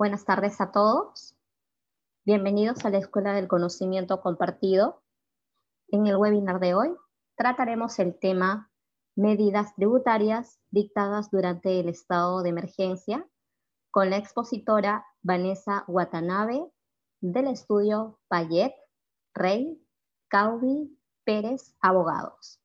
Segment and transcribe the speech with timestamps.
[0.00, 1.36] Buenas tardes a todos.
[2.24, 5.02] Bienvenidos a la Escuela del Conocimiento Compartido.
[5.88, 6.96] En el webinar de hoy
[7.36, 8.70] trataremos el tema
[9.14, 13.28] medidas tributarias dictadas durante el estado de emergencia
[13.90, 16.64] con la expositora Vanessa Watanabe
[17.20, 18.72] del estudio Payet,
[19.34, 19.86] Rey,
[20.28, 22.58] Caubi, Pérez, Abogados.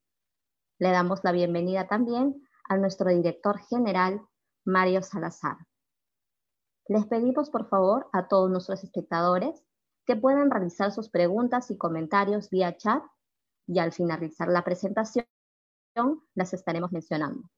[0.79, 4.21] Le damos la bienvenida también a nuestro director general,
[4.63, 5.57] Mario Salazar.
[6.87, 9.63] Les pedimos por favor a todos nuestros espectadores
[10.05, 13.03] que puedan realizar sus preguntas y comentarios vía chat
[13.67, 15.25] y al finalizar la presentación
[16.35, 17.49] las estaremos mencionando.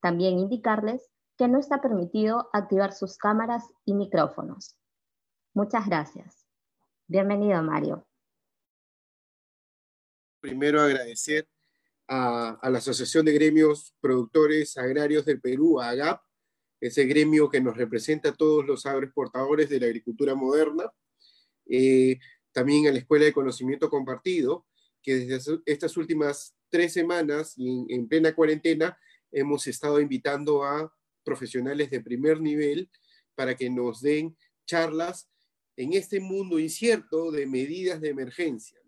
[0.00, 4.76] También indicarles que no está permitido activar sus cámaras y micrófonos.
[5.52, 6.46] Muchas gracias.
[7.06, 8.06] Bienvenido, Mario.
[10.40, 11.48] Primero agradecer
[12.08, 16.22] a, la Asociación de Gremios Productores Agrarios del Perú, AGAP,
[16.80, 20.90] ese gremio que nos representa a todos los agroexportadores de la agricultura moderna,
[21.68, 22.18] eh,
[22.52, 24.66] también a la Escuela de Conocimiento Compartido,
[25.02, 28.98] que desde estas últimas tres semanas y en, plena cuarentena
[29.30, 30.92] hemos estado invitando a
[31.24, 32.90] profesionales de primer nivel
[33.34, 35.28] para que nos den charlas
[35.76, 38.80] en este mundo incierto de medidas de emergencia.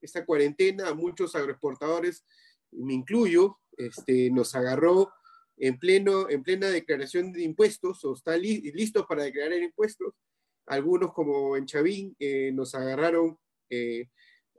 [0.00, 2.24] Esta cuarentena a muchos agroexportadores
[2.70, 5.10] me incluyo, este, nos agarró
[5.60, 10.14] en, pleno, en plena declaración de impuestos o están listos para declarar impuestos.
[10.66, 13.38] Algunos, como en Chavín, eh, nos agarraron
[13.70, 14.08] eh,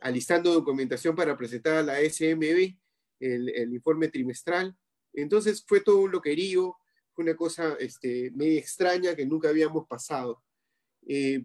[0.01, 2.75] alistando documentación para presentar a la SMB
[3.19, 4.75] el, informe trimestral.
[5.13, 6.77] Entonces fue todo un loquerío,
[7.13, 10.41] fue una cosa este, medio extraña que nunca habíamos pasado.
[11.07, 11.43] Eh,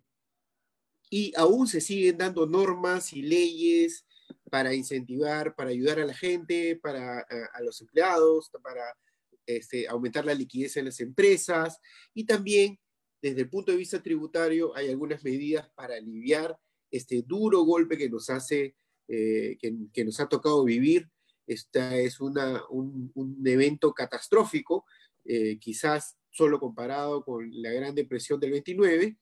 [1.10, 4.06] y aún se siguen dando normas y leyes
[4.50, 8.82] para incentivar, para ayudar a la gente, para a, los empleados, para
[9.46, 11.78] este, aumentar la liquidez en las empresas
[12.14, 12.78] y también
[13.22, 16.58] desde el punto de vista tributario hay algunas medidas para aliviar
[16.90, 18.76] este duro golpe que nos hace,
[19.08, 21.08] eh, que, nos ha tocado vivir.
[21.46, 24.84] Esta es una, un, evento catastrófico,
[25.24, 29.18] eh, quizás solo comparado con la Gran Depresión del 29.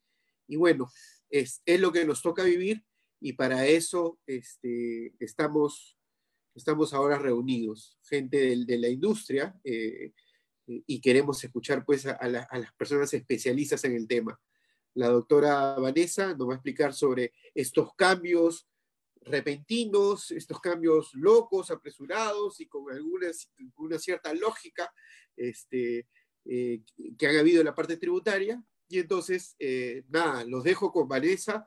[0.49, 0.91] Y bueno,
[1.31, 2.85] es, es lo que nos toca vivir
[3.23, 5.97] y para eso este, estamos,
[6.55, 10.13] estamos ahora reunidos, gente de, la industria, eh,
[10.67, 14.39] y queremos escuchar pues a, las personas especialistas en el tema.
[14.95, 18.69] La doctora Vanessa nos va a explicar sobre estos cambios
[19.23, 23.29] repentinos, estos cambios locos, apresurados y con alguna,
[23.77, 24.93] una cierta lógica
[25.37, 26.09] este,
[26.45, 26.83] eh,
[27.17, 28.63] que han habido en la parte tributaria.
[28.89, 31.67] Y entonces, eh, nada, los dejo con Vanessa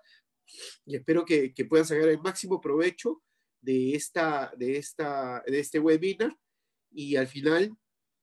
[0.86, 3.24] y espero que, puedan sacar el máximo provecho
[3.66, 6.38] de, esta, de, esta, de este webinar
[6.92, 7.76] y al final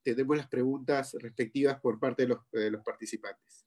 [0.02, 3.66] tendremos las preguntas respectivas por parte de los, de los participantes.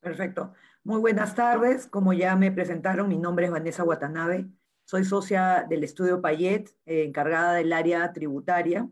[0.00, 0.52] Perfecto.
[0.84, 1.86] Muy buenas tardes.
[1.86, 4.48] Como ya me presentaron, mi nombre es Vanessa Watanabe.
[4.84, 8.88] Soy socia del estudio Payet, eh, encargada del área tributaria.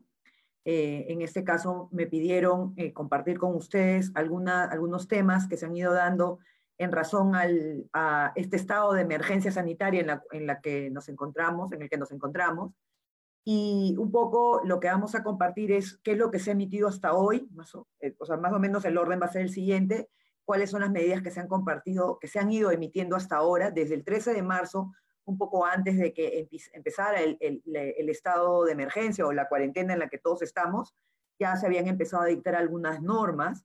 [0.65, 5.67] Eh, en este caso me pidieron eh, compartir con ustedes alguna, algunos temas que se
[5.67, 6.39] han ido dando
[6.79, 11.09] en razón al, a este estado de emergencia sanitaria en la, en la que nos
[11.09, 12.73] encontramos, en el que nos encontramos.
[13.45, 16.55] Y un poco lo que vamos a compartir es qué es lo que se ha
[16.55, 19.43] emitido hasta hoy, más o, eh, sea, más o menos el orden va a ser
[19.43, 20.09] el siguiente,
[20.45, 23.71] cuáles son las medidas que se han compartido, que se han ido emitiendo hasta ahora,
[23.71, 24.93] desde el 13 de marzo,
[25.27, 29.99] un poco antes de que empezara el, el, estado de emergencia o la cuarentena en
[29.99, 30.95] la que todos estamos,
[31.39, 33.65] ya se habían empezado a dictar algunas normas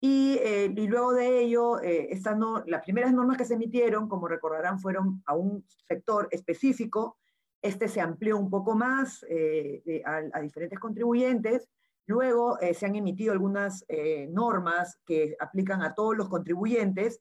[0.00, 4.28] y, eh, y, luego de ello, eh, no, las primeras normas que se emitieron, como
[4.28, 7.18] recordarán, fueron a un sector específico.
[7.60, 11.68] Este se amplió un poco más eh, a, diferentes contribuyentes.
[12.06, 13.84] Luego eh, se han emitido algunas
[14.30, 17.20] normas que aplican a todos los contribuyentes.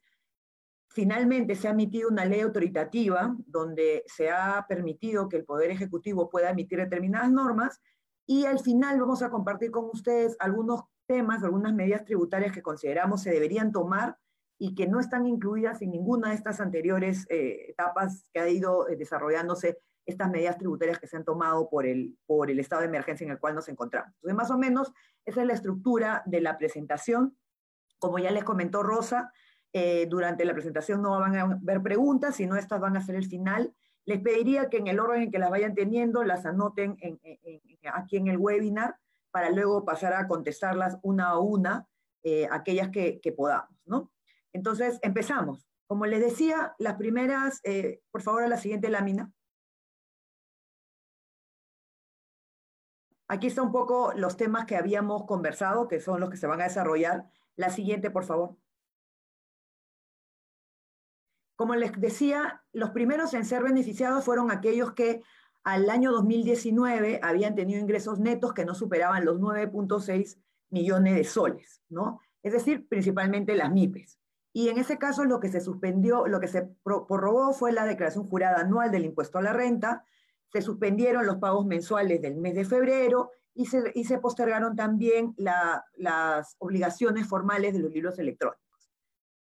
[0.89, 6.29] Finalmente se ha emitido una ley autoritativa donde se ha permitido que el Poder Ejecutivo
[6.29, 7.81] pueda emitir determinadas normas.
[8.27, 13.23] Y al final vamos a compartir con ustedes algunos temas, algunas medidas tributarias que consideramos
[13.23, 14.17] se deberían tomar
[14.59, 18.87] y que no están incluidas en ninguna de estas anteriores eh, etapas que ha ido
[18.89, 22.87] eh, desarrollándose estas medidas tributarias que se han tomado por el, por el estado de
[22.87, 24.13] emergencia en el cual nos encontramos.
[24.15, 24.91] Entonces, más o menos,
[25.25, 27.37] esa es la estructura de la presentación.
[27.99, 29.31] Como ya les comentó Rosa,
[29.73, 33.25] eh, durante la presentación no van a haber preguntas, sino estas van a ser el
[33.25, 33.75] final.
[34.05, 36.97] Les pediría que en el orden en que las vayan teniendo, las anoten
[37.93, 38.95] aquí en el webinar
[39.37, 41.87] para luego pasar a contestarlas una a una,
[42.23, 44.11] eh, aquellas que, podamos, ¿no?
[44.51, 45.69] Entonces, empezamos.
[45.85, 49.31] Como les decía, las primeras, eh, por favor, a la siguiente lámina.
[53.27, 56.61] Aquí está un poco los temas que habíamos conversado, que son los que se van
[56.61, 57.27] a desarrollar.
[57.55, 58.57] La siguiente, por favor.
[61.55, 65.21] Como les decía, los primeros en ser beneficiados fueron aquellos que
[65.67, 70.37] al año 2019 habían tenido ingresos netos que no superaban los 9.6
[70.69, 72.21] millones de soles, ¿no?
[72.41, 74.17] Es decir, principalmente las MIPES.
[74.53, 78.29] Y en ese caso lo que se suspendió, lo que se prorrogó fue la declaración
[78.29, 80.05] jurada anual del impuesto a la renta,
[80.53, 85.35] se suspendieron los pagos mensuales del mes de febrero y se, y se postergaron también
[85.35, 88.89] las obligaciones formales de los libros electrónicos.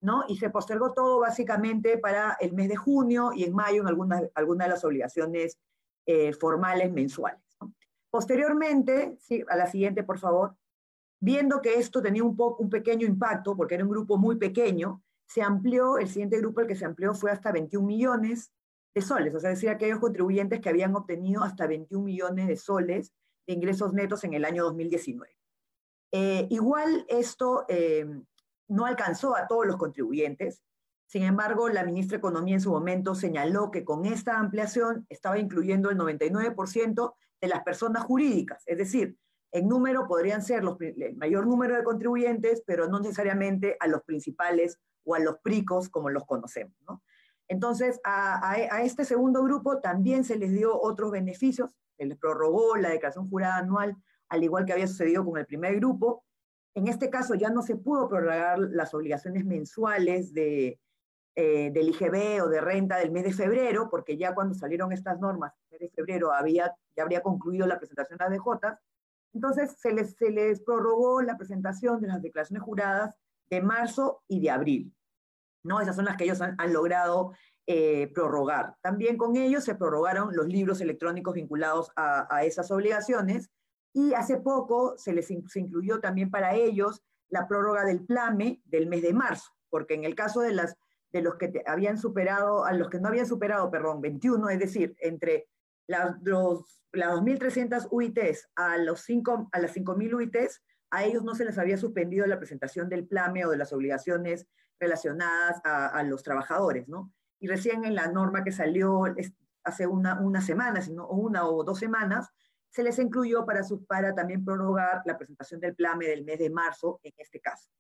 [0.00, 0.24] ¿no?
[0.26, 4.22] Y se postergó todo básicamente para el mes de junio y en mayo en algunas,
[4.34, 5.58] algunas de las obligaciones
[6.06, 7.40] eh, formales mensuales.
[8.10, 9.18] Posteriormente,
[9.48, 10.56] a la siguiente, por favor,
[11.20, 15.02] viendo que esto tenía un, poco, un pequeño impacto, porque era un grupo muy pequeño,
[15.26, 18.52] se amplió, el siguiente grupo el que se amplió fue hasta 21 millones
[18.94, 23.12] de soles, o sea, decía aquellos contribuyentes que habían obtenido hasta 21 millones de soles
[23.46, 25.36] de ingresos netos en el año 2019.
[26.12, 28.06] Eh, igual esto eh,
[28.68, 30.62] no alcanzó a todos los contribuyentes,
[31.06, 35.38] sin embargo, la ministra de Economía en su momento señaló que con esta ampliación estaba
[35.38, 39.16] incluyendo el 99% de las personas jurídicas, es decir,
[39.52, 44.02] en número podrían ser los, el mayor número de contribuyentes, pero no necesariamente a los
[44.02, 46.74] principales o a los pricos como los conocemos.
[46.88, 47.02] ¿no?
[47.46, 52.88] Entonces, a, este segundo grupo también se les dio otros beneficios, se les prorrogó la
[52.88, 53.96] declaración jurada anual,
[54.28, 56.24] al igual que había sucedido con el primer grupo.
[56.74, 60.80] En este caso ya no se pudo prorrogar las obligaciones mensuales de,
[61.36, 65.18] eh, del IGB o de renta del mes de febrero, porque ya cuando salieron estas
[65.20, 68.78] normas, el mes de febrero había, ya habría concluido la presentación de las DJ,
[69.34, 73.16] entonces se les, se les prorrogó la presentación de las declaraciones juradas
[73.50, 74.94] de marzo y de abril.
[75.64, 75.80] ¿no?
[75.80, 77.32] Esas son las que ellos han, logrado
[77.66, 78.76] eh, prorrogar.
[78.82, 83.50] También con ellos se prorrogaron los libros electrónicos vinculados a, esas obligaciones
[83.92, 89.02] y hace poco se les incluyó también para ellos la prórroga del PLAME del mes
[89.02, 90.76] de marzo, porque en el caso de, las,
[91.14, 94.96] de los que habían superado, a los que no habían superado, perdón, 21, es decir,
[94.98, 95.46] entre
[95.86, 96.16] las,
[96.92, 101.56] las 2.300 UITs a, los 5, a las 5.000 UITs, a ellos no se les
[101.56, 104.48] había suspendido la presentación del PLAME o de las obligaciones
[104.80, 107.12] relacionadas a, los trabajadores, ¿no?
[107.38, 109.04] Y recién en la norma que salió
[109.62, 112.28] hace una, una semana, sino una o dos semanas,
[112.70, 116.98] se les incluyó para, para también prorrogar la presentación del PLAME del mes de marzo,
[117.04, 117.70] en este caso,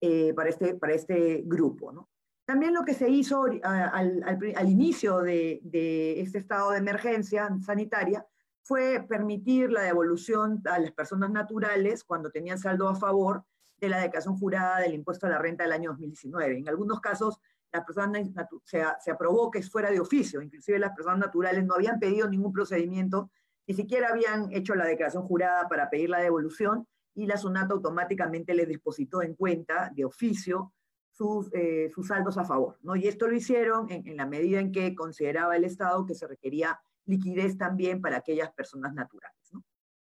[0.00, 2.08] eh, para, este, para este grupo, ¿no?
[2.50, 8.26] También lo que se hizo al, inicio de, este estado de emergencia sanitaria
[8.64, 13.44] fue permitir la devolución a las personas naturales cuando tenían saldo a favor
[13.76, 16.58] de la declaración jurada del impuesto a la renta del año 2019.
[16.58, 17.38] En algunos casos,
[17.70, 18.20] la persona
[18.64, 22.52] se, se aprobó que fuera de oficio, inclusive las personas naturales no habían pedido ningún
[22.52, 23.30] procedimiento,
[23.68, 28.54] ni siquiera habían hecho la declaración jurada para pedir la devolución, y la SUNAT automáticamente
[28.54, 30.72] les depositó en cuenta de oficio
[31.20, 32.78] sus, eh, sus saldos a favor.
[32.80, 32.96] ¿no?
[32.96, 36.26] Y esto lo hicieron en, en, la medida en que consideraba el Estado que se
[36.26, 39.52] requería liquidez también para aquellas personas naturales.
[39.52, 39.62] ¿no?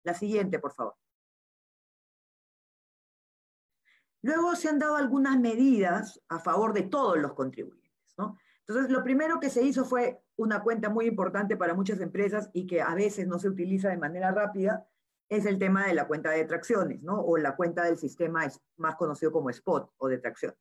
[0.04, 0.94] La siguiente, por favor.
[4.22, 8.14] Luego se han dado algunas medidas a favor de todos los contribuyentes.
[8.16, 8.38] ¿no?
[8.68, 12.68] Entonces, lo primero que se hizo fue una cuenta muy importante para muchas empresas y
[12.68, 14.86] que a veces no se utiliza de manera rápida,
[15.28, 17.20] es el tema de la cuenta de tracciones, ¿no?
[17.20, 18.48] O la cuenta del sistema
[18.78, 20.60] más conocido como spot o de tracciones.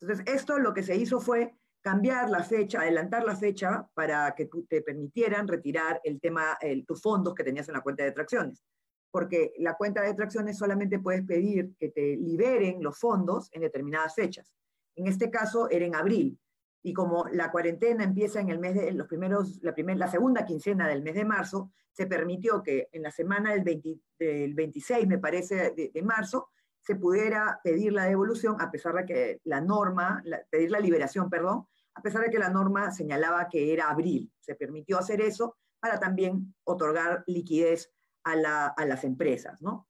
[0.00, 4.48] Entonces, esto lo que se hizo fue cambiar la fecha, adelantar la fecha para que
[4.68, 8.62] te permitieran retirar el tema, tus fondos que tenías en la cuenta de tracciones
[9.10, 14.14] porque la cuenta de tracciones solamente puedes pedir que te liberen los fondos en determinadas
[14.14, 14.54] fechas.
[14.94, 16.38] En este caso era en abril,
[16.82, 20.88] y como la cuarentena empieza en el mes de los primeros, la, la segunda quincena
[20.88, 26.02] del mes de marzo, se permitió que en la semana del, 26, me parece, de,
[26.02, 26.48] marzo,
[26.82, 31.66] se pudiera pedir la devolución, a pesar de que la norma, pedir la liberación, perdón,
[31.94, 34.32] a pesar de que la norma señalaba que era abril.
[34.40, 37.92] Se permitió hacer eso para también otorgar liquidez
[38.24, 39.88] a, las empresas, ¿no?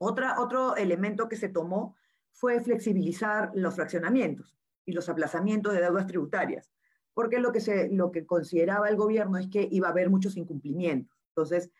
[0.00, 1.96] Otra, otro elemento que se tomó
[2.32, 6.70] fue flexibilizar los fraccionamientos y los aplazamientos de deudas tributarias,
[7.14, 10.36] porque lo que, se, lo que consideraba el gobierno es que iba a haber muchos
[10.36, 11.18] incumplimientos.
[11.30, 11.70] Entonces,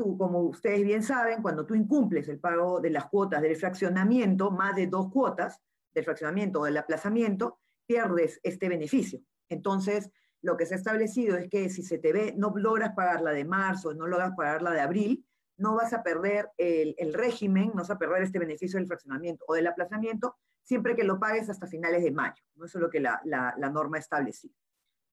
[0.00, 4.50] tú, como ustedes bien saben, cuando tú incumples el pago de las cuotas del fraccionamiento,
[4.50, 5.60] más de dos cuotas
[5.92, 9.20] del fraccionamiento o del aplazamiento, pierdes este beneficio.
[9.50, 13.20] Entonces, lo que se ha establecido es que si se te ve, no logras pagar
[13.20, 15.26] la de marzo, no logras pagar la de abril,
[15.58, 19.54] no vas a perder el, régimen, no vas a perder este beneficio del fraccionamiento o
[19.54, 22.42] del aplazamiento, siempre que lo pagues hasta finales de mayo.
[22.54, 22.64] ¿no?
[22.64, 23.20] Eso es lo que la,
[23.70, 24.54] norma ha establecido.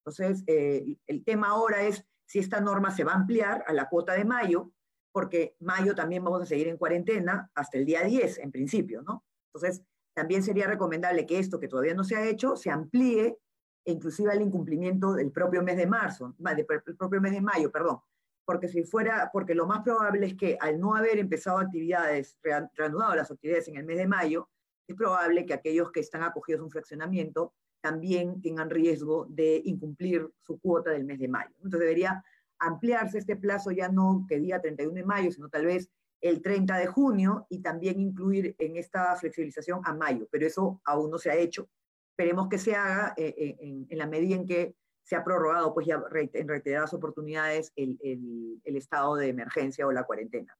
[0.06, 3.89] Entonces, eh, el tema ahora es si esta norma se va a ampliar a la
[3.89, 4.72] cuota de mayo,
[5.12, 9.24] porque mayo también vamos a seguir en cuarentena hasta el día 10, en principio, ¿no?
[9.54, 9.84] Entonces,
[10.14, 13.38] también sería recomendable que esto, que todavía no se ha hecho, se amplíe
[13.86, 16.66] e inclusive al incumplimiento del propio mes de marzo, del
[16.98, 18.00] propio mes de mayo, perdón.
[18.46, 22.38] Porque si fuera, porque lo más probable es que al no haber empezado actividades,
[22.74, 24.50] reanudado las actividades en el mes de mayo,
[24.88, 30.30] es probable que aquellos que están acogidos a un fraccionamiento también tengan riesgo de incumplir
[30.42, 31.52] su cuota del mes de mayo.
[31.58, 32.24] Entonces debería
[32.60, 35.90] ampliarse este plazo ya no que diga 31 de mayo, sino tal vez
[36.22, 41.12] el 30 de junio y también incluir en esta flexibilización a mayo, pero eso aún
[41.12, 41.70] no se ha hecho.
[42.12, 45.86] Esperemos que se haga eh, eh, en, la medida en que se ha prorrogado pues
[45.86, 46.02] ya
[46.34, 50.58] en reiteradas oportunidades el, el, estado de emergencia o la cuarentena.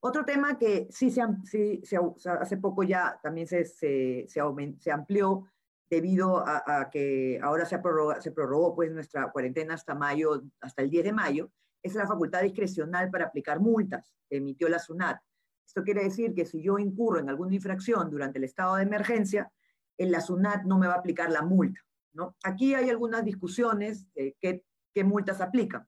[0.00, 1.98] Otro tema que sí, se, sí se,
[2.28, 5.46] hace poco ya también se, se, se, amplió
[5.90, 11.12] debido a, que ahora se, prorrogó pues nuestra cuarentena hasta mayo, hasta el 10 de
[11.12, 11.50] mayo,
[11.82, 15.18] es la facultad discrecional para aplicar multas, emitió la SUNAT.
[15.66, 19.50] Esto quiere decir que si yo incurro en alguna infracción durante el estado de emergencia,
[19.96, 21.80] en la SUNAT no me va a aplicar la multa.
[22.12, 22.36] ¿no?
[22.42, 24.64] Aquí hay algunas discusiones de qué,
[24.94, 25.86] qué multas aplican.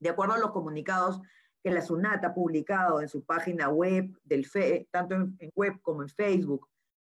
[0.00, 1.20] De acuerdo a los comunicados
[1.62, 4.46] que la SUNAT ha publicado en su página web, del
[4.90, 6.68] tanto en, web como en Facebook,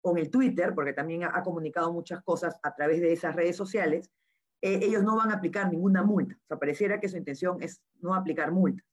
[0.08, 4.10] con el Twitter, porque también ha, comunicado muchas cosas a través de esas redes sociales,
[4.62, 6.34] eh, ellos no van a aplicar ninguna multa.
[6.34, 8.88] O sea, pareciera que su intención es no aplicar multas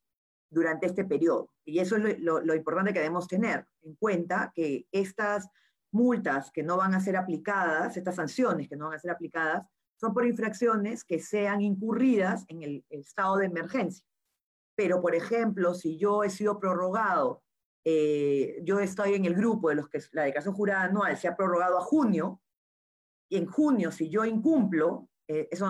[0.49, 1.49] durante este periodo.
[1.63, 5.47] Y eso es lo, importante que debemos tener en cuenta, que estas
[5.93, 9.65] multas que no van a ser aplicadas, estas sanciones que no van a ser aplicadas,
[9.95, 14.05] son por infracciones que sean incurridas en el, estado de emergencia.
[14.75, 17.41] Pero, por ejemplo, si yo he sido prorrogado,
[17.85, 21.35] eh, yo estoy en el grupo de los que la declaración jurada anual se ha
[21.35, 22.41] prorrogado a junio,
[23.29, 25.67] y en junio, si yo incumplo, eh, eso,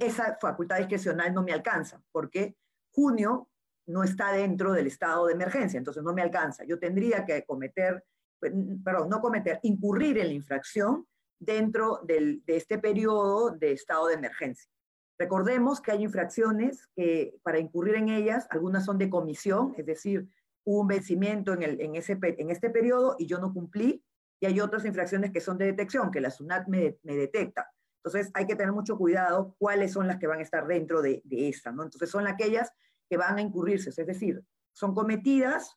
[0.00, 2.56] esa facultad discrecional no me alcanza, porque
[2.92, 3.48] junio
[3.86, 6.64] no está dentro del estado de emergencia, entonces no me alcanza.
[6.64, 8.04] Yo tendría que cometer,
[8.38, 8.52] pues,
[8.84, 11.06] perdón, no cometer, incurrir en la infracción
[11.40, 14.70] dentro de este periodo de estado de emergencia.
[15.18, 20.28] Recordemos que hay infracciones que para incurrir en ellas, algunas son de comisión, es decir,
[20.68, 24.04] hubo un vencimiento en, el, en, ese, en este periodo y yo no cumplí,
[24.38, 27.72] y hay otras infracciones que son de detección, que la SUNAT me, me detecta.
[28.04, 31.22] Entonces hay que tener mucho cuidado cuáles son las que van a estar dentro de,
[31.24, 31.84] de esta, ¿no?
[31.84, 32.70] Entonces son aquellas
[33.08, 35.74] que van a incurrirse, es decir, son cometidas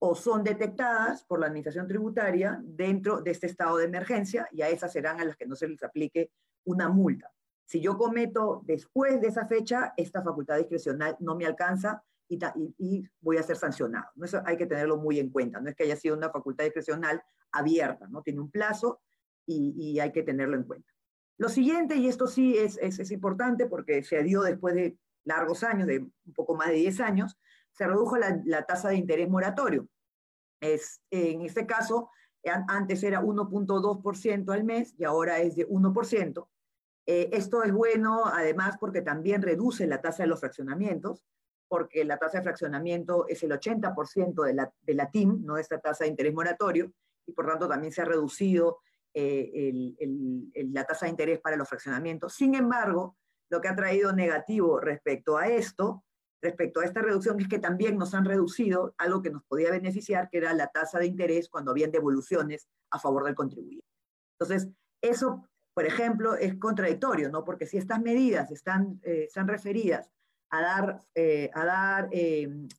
[0.00, 4.68] o son detectadas por la Administración Tributaria dentro de este estado de emergencia y a
[4.68, 6.32] esas serán a las que no se les aplique
[6.64, 7.30] una multa.
[7.64, 12.02] Si yo cometo después de esa fecha, esta facultad discrecional no me alcanza
[12.34, 14.06] y, y, voy a ser sancionado.
[14.22, 15.60] Eso hay que tenerlo muy en cuenta.
[15.60, 18.22] No es que haya sido una facultad discrecional abierta, ¿no?
[18.22, 19.00] Tiene un plazo
[19.46, 20.92] y, y hay que tenerlo en cuenta.
[21.38, 25.62] Lo siguiente, y esto sí es, es, es, importante porque se dio después de largos
[25.64, 27.38] años, de un poco más de 10 años,
[27.72, 29.88] se redujo la, la tasa de interés moratorio.
[30.60, 32.10] Es, en este caso,
[32.68, 36.48] antes era 1.2% al mes y ahora es de 1%.
[37.06, 41.24] Eh, esto es bueno, además, porque también reduce la tasa de los fraccionamientos,
[41.72, 45.80] porque la tasa de fraccionamiento es el 80% de la, de la TIM, no esta
[45.80, 46.92] tasa de interés moratorio,
[47.24, 48.80] y por tanto también se ha reducido
[49.14, 49.72] eh,
[50.70, 52.34] la tasa de interés para los fraccionamientos.
[52.34, 53.16] Sin embargo,
[53.48, 56.04] lo que ha traído negativo respecto a esto,
[56.42, 60.28] respecto a esta reducción, es que también nos han reducido algo que nos podía beneficiar,
[60.28, 63.86] que era la tasa de interés cuando habían devoluciones a favor del contribuyente.
[64.38, 64.68] Entonces,
[65.00, 67.44] eso, por ejemplo, es contradictorio, ¿no?
[67.44, 70.10] Porque si estas medidas están, eh, están referidas
[70.52, 72.10] a dar, eh, a dar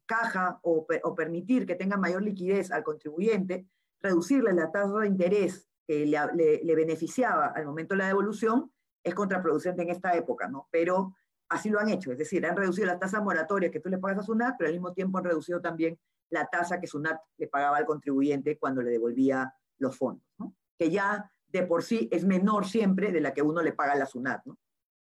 [0.05, 3.67] caja o, permitir que tenga mayor liquidez al contribuyente,
[3.99, 8.71] reducirle la tasa de interés que le, beneficiaba al momento de la devolución,
[9.03, 10.67] es contraproducente en esta época, ¿no?
[10.71, 11.15] Pero
[11.49, 14.19] así lo han hecho, es decir, han reducido la tasa moratoria que tú le pagas
[14.19, 15.99] a SUNAT, pero al mismo tiempo han reducido también
[16.29, 20.23] la tasa que SUNAT le pagaba al contribuyente cuando le devolvía los fondos,
[20.77, 23.97] que ya de por sí es menor siempre de la que uno le paga a
[23.97, 24.45] la SUNAT.
[24.45, 24.57] ¿no?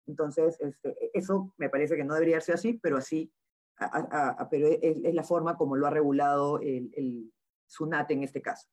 [0.07, 3.33] Entonces, este, eso me parece que no debería ser así, pero así,
[4.51, 7.33] pero es, la forma como lo ha regulado el,
[7.67, 8.69] SUNAT en este caso.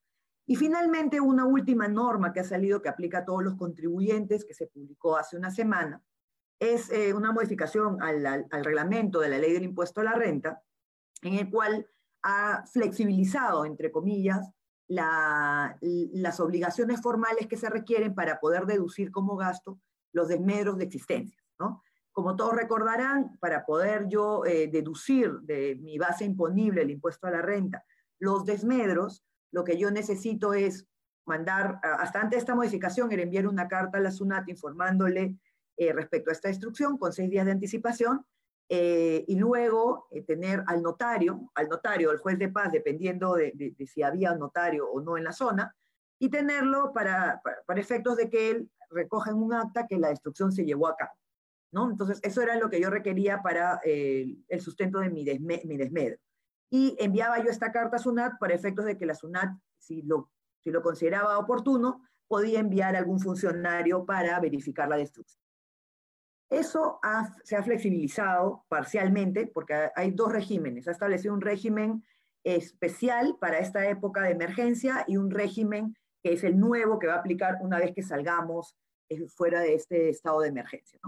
[0.45, 4.53] Y finalmente, una última norma que ha salido que aplica a todos los contribuyentes, que
[4.53, 6.03] se publicó hace una semana,
[6.59, 10.61] es eh, una modificación al, reglamento de la ley del impuesto a la renta,
[11.21, 11.87] en el cual
[12.23, 14.51] ha flexibilizado, entre comillas,
[14.87, 19.79] las obligaciones formales que se requieren para poder deducir como gasto
[20.13, 21.39] los desmedros de existencia.
[21.59, 21.83] ¿no?
[22.11, 27.31] Como todos recordarán, para poder yo eh, deducir de mi base imponible el impuesto a
[27.31, 27.83] la renta
[28.19, 30.87] los desmedros, lo que yo necesito es
[31.25, 35.37] mandar, hasta antes de esta modificación, era enviar una carta a la SUNAT informándole
[35.77, 38.25] eh, respecto a esta instrucción con seis días de anticipación
[38.67, 44.03] eh, y luego tener al notario, al notario, al juez de paz, dependiendo de, si
[44.03, 45.75] había notario o no en la zona,
[46.19, 50.51] y tenerlo para, para, efectos de que él recoja en un acta que la destrucción
[50.51, 51.13] se llevó a cabo.
[51.71, 51.89] ¿no?
[51.89, 56.17] Entonces, eso era lo que yo requería para eh, el sustento de mi, mi desmedro.
[56.69, 60.31] Y enviaba yo esta carta a SUNAT para efectos de que la SUNAT, si lo,
[60.59, 65.43] si lo consideraba oportuno, podía enviar a algún funcionario para verificar la destrucción.
[66.49, 66.99] Eso
[67.43, 70.87] se ha flexibilizado parcialmente porque hay dos regímenes.
[70.87, 72.03] Ha establecido un régimen
[72.43, 77.15] especial para esta época de emergencia y un régimen que es el nuevo que va
[77.15, 78.75] a aplicar una vez que salgamos
[79.09, 80.99] eh, fuera de este estado de emergencia.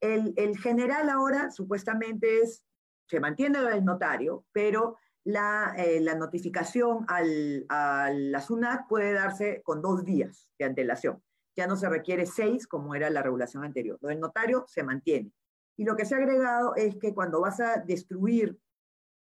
[0.00, 2.64] El, general ahora supuestamente es,
[3.08, 9.62] se mantiene el notario, pero la, eh, la notificación al, a la SUNAT puede darse
[9.62, 11.22] con dos días de antelación
[11.56, 13.98] ya no se requiere seis como era la regulación anterior.
[14.00, 15.32] Lo del notario se mantiene.
[15.76, 18.58] Y lo que se ha agregado es que cuando vas a destruir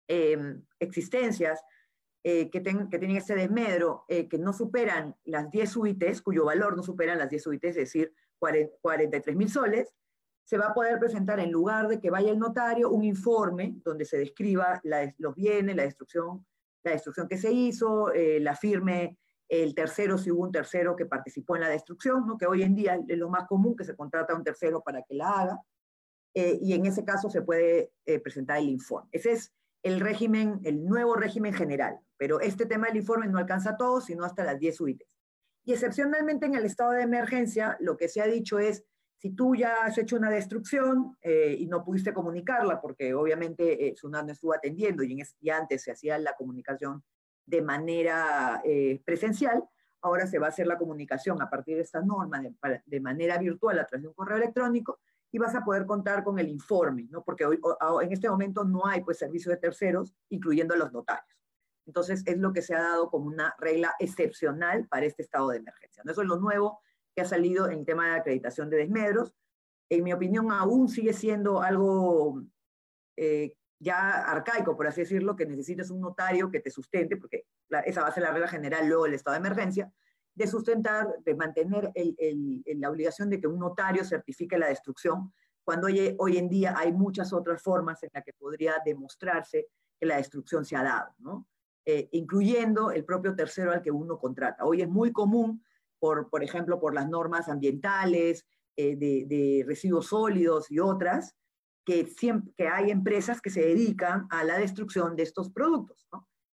[0.07, 1.61] em, existencias
[2.23, 6.77] eh, que, que, tienen ese desmedro, eh, que no superan las 10 UITs, cuyo valor
[6.77, 9.93] no superan las 10 UITs, es decir, 43 mil soles,
[10.45, 14.05] se va a poder presentar en lugar de que vaya el notario un informe donde
[14.05, 14.81] se describa
[15.17, 16.45] los bienes, la destrucción,
[16.83, 21.05] la destrucción que se hizo, eh, la firme el tercero si hubo un tercero que
[21.05, 22.37] participó en la destrucción, ¿no?
[22.37, 25.03] que hoy en día es lo más común que se contrata a un tercero para
[25.03, 25.61] que la haga,
[26.33, 29.09] eh, y en ese caso se puede eh, presentar el informe.
[29.11, 29.53] Ese es
[29.83, 34.05] el régimen, el nuevo régimen general, pero este tema del informe no alcanza a todos,
[34.05, 35.05] sino hasta las 10 UITs.
[35.65, 38.85] Y excepcionalmente en el estado de emergencia, lo que se ha dicho es,
[39.17, 43.95] si tú ya has hecho una destrucción eh, y no pudiste comunicarla, porque obviamente eh,
[44.01, 47.03] no estuvo atendiendo y, antes se hacía la comunicación
[47.45, 49.61] de manera eh, presencial,
[50.01, 52.41] ahora se va a hacer la comunicación a partir de esta norma
[52.85, 56.39] de, manera virtual a través de un correo electrónico y vas a poder contar con
[56.39, 57.21] el informe, ¿no?
[57.21, 57.59] porque hoy,
[58.01, 61.33] en este momento no hay pues, servicio de terceros, incluyendo los notarios.
[61.85, 65.57] Entonces, es lo que se ha dado como una regla excepcional para este estado de
[65.57, 66.03] emergencia.
[66.05, 66.79] Eso es lo nuevo
[67.15, 69.34] que ha salido en el tema de acreditación de desmedros.
[69.89, 72.41] En mi opinión, aún sigue siendo algo
[73.17, 77.45] eh, ya arcaico, por así decirlo, que necesites un notario que te sustente, porque
[77.86, 79.91] esa va a ser la regla general luego del estado de emergencia,
[80.34, 81.91] de sustentar, de mantener
[82.65, 86.91] la obligación de que un notario certifique la destrucción, cuando hoy, hoy, en día hay
[86.91, 89.67] muchas otras formas en las que podría demostrarse
[89.99, 91.47] que la destrucción se ha dado, ¿no?
[91.86, 94.63] Eh, incluyendo el propio tercero al que uno contrata.
[94.63, 95.62] Hoy es muy común,
[96.00, 98.46] por, por ejemplo, por las normas ambientales,
[98.78, 101.36] eh, de, residuos sólidos y otras,
[101.86, 102.08] que,
[102.58, 106.08] que hay empresas que se dedican a la destrucción de estos productos.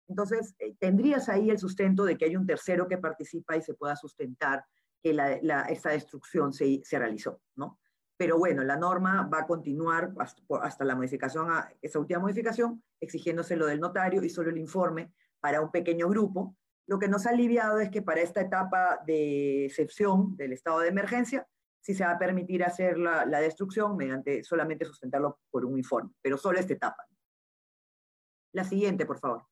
[0.08, 3.74] Entonces, eh, tendrías ahí el sustento de que hay un tercero que participa y se
[3.74, 4.64] pueda sustentar
[5.02, 7.42] que la, esta destrucción se, se, realizó.
[7.54, 7.78] ¿no?
[8.18, 10.12] Pero bueno, la norma va a continuar
[10.60, 11.46] hasta, la modificación,
[11.80, 16.56] esa última modificación, exigiéndose lo del notario y solo el informe para un pequeño grupo.
[16.88, 20.88] Lo que nos ha aliviado es que para esta etapa de excepción del estado de
[20.88, 21.46] emergencia,
[21.80, 26.36] si se va a permitir hacer la, destrucción mediante solamente sustentarlo por un informe, pero
[26.36, 27.06] solo esta etapa.
[28.52, 29.46] La siguiente, por favor.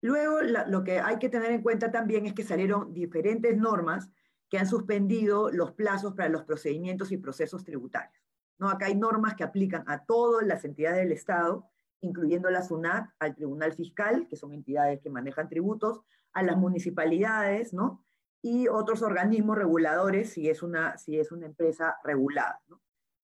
[0.00, 4.08] Luego, lo que hay que tener en cuenta también es que salieron diferentes normas
[4.48, 8.22] que han suspendido los plazos para los procedimientos y procesos tributarios.
[8.58, 8.68] ¿no?
[8.70, 11.68] Acá hay normas que aplican a todas las entidades del Estado,
[12.00, 17.72] incluyendo la SUNAT, al Tribunal Fiscal, que son entidades que manejan tributos, a las municipalidades,
[17.72, 18.04] ¿no?
[18.42, 22.60] y otros organismos reguladores si es una, si es una empresa regulada.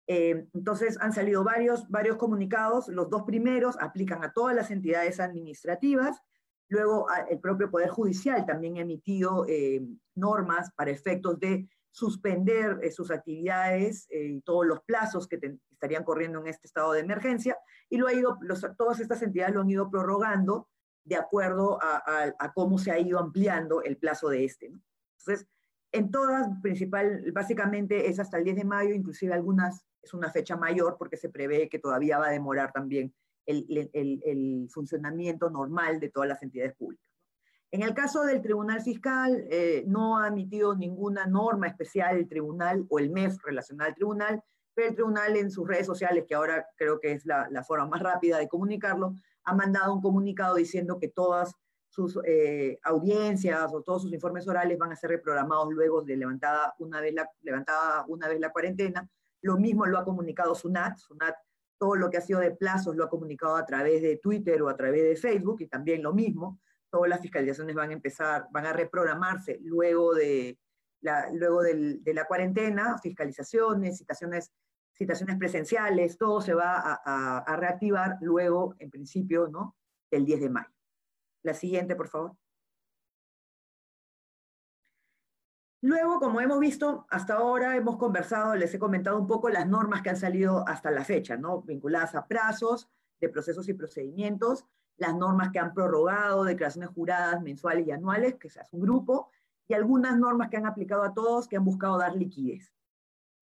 [0.07, 5.21] Eh, entonces han salido varios, varios comunicados, los dos primeros aplican a todas las entidades
[5.21, 6.21] administrativas,
[6.69, 9.83] luego el propio Poder Judicial también ha emitido eh,
[10.15, 15.39] normas para efectos de suspender eh, sus actividades y todos los plazos que
[15.71, 17.57] estarían corriendo en este estado de emergencia,
[17.91, 18.39] y lo ha ido,
[18.77, 20.69] todas estas entidades lo han ido prorrogando
[21.05, 24.73] de acuerdo a, cómo se ha ido ampliando el plazo de este.
[25.19, 25.47] Entonces,
[25.93, 30.57] en todas, principal, básicamente es hasta el 10 de mayo, inclusive algunas es una fecha
[30.57, 33.15] mayor porque se prevé que todavía va a demorar también
[33.47, 37.07] el, funcionamiento normal de todas las entidades públicas.
[37.71, 42.87] En el caso del Tribunal Fiscal, eh, no ha emitido ninguna norma especial el Tribunal
[42.89, 44.43] o el MEF relacionado al Tribunal,
[44.75, 47.87] pero el Tribunal en sus redes sociales, que ahora creo que es la, la forma
[47.87, 51.55] más rápida de comunicarlo, ha mandado un comunicado diciendo que todas
[51.95, 56.75] sus eh, audiencias o todos sus informes orales van a ser reprogramados luego de levantada
[56.81, 59.09] una, vez la, levantada una vez la cuarentena.
[59.43, 60.97] Lo mismo lo ha comunicado SUNAT.
[60.97, 61.37] SUNAT
[61.79, 64.69] todo lo que ha sido de plazos lo ha comunicado a través de Twitter o
[64.69, 66.61] a través de Facebook y también lo mismo.
[66.91, 70.59] Todas las fiscalizaciones van a empezar, van a reprogramarse luego de
[71.01, 74.53] la, luego del, de la cuarentena, fiscalizaciones, citaciones,
[74.95, 79.77] citaciones presenciales, todo se va a, a, reactivar luego, en principio, ¿no?
[80.11, 80.75] del 10 de mayo.
[81.43, 82.33] La siguiente, por favor.
[85.85, 90.01] Luego, como hemos visto, hasta ahora hemos conversado, les he comentado un poco las normas
[90.01, 91.61] que han salido hasta la fecha, ¿no?
[91.61, 92.89] Vinculadas a plazos
[93.21, 94.65] de procesos y procedimientos,
[94.97, 99.29] las normas que han prorrogado, declaraciones juradas mensuales y anuales, que hace un grupo,
[99.69, 102.73] y algunas normas que han aplicado a todos que han buscado dar liquidez.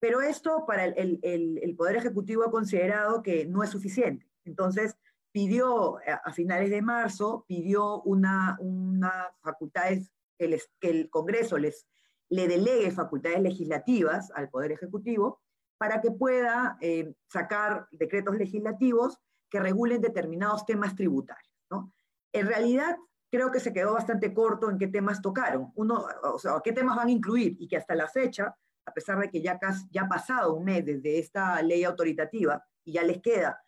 [0.01, 4.27] Pero esto para el, el, Poder Ejecutivo ha considerado que no es suficiente.
[4.43, 4.97] Entonces,
[5.31, 11.87] pidió a finales de marzo, pidió una, una facultades que, que el Congreso les,
[12.33, 15.39] le delegue facultades legislativas al Poder Ejecutivo
[15.77, 19.19] para que pueda eh, sacar decretos legislativos
[19.51, 21.53] que regulen determinados temas tributarios.
[21.69, 21.93] ¿no?
[22.33, 22.97] En realidad,
[23.31, 26.95] creo que se quedó bastante corto en qué temas tocaron, uno, o sea, qué temas
[26.95, 29.59] van a incluir y que hasta la fecha, a pesar de que ya,
[29.91, 33.61] ya ha pasado un mes desde esta ley autoritativa y ya les queda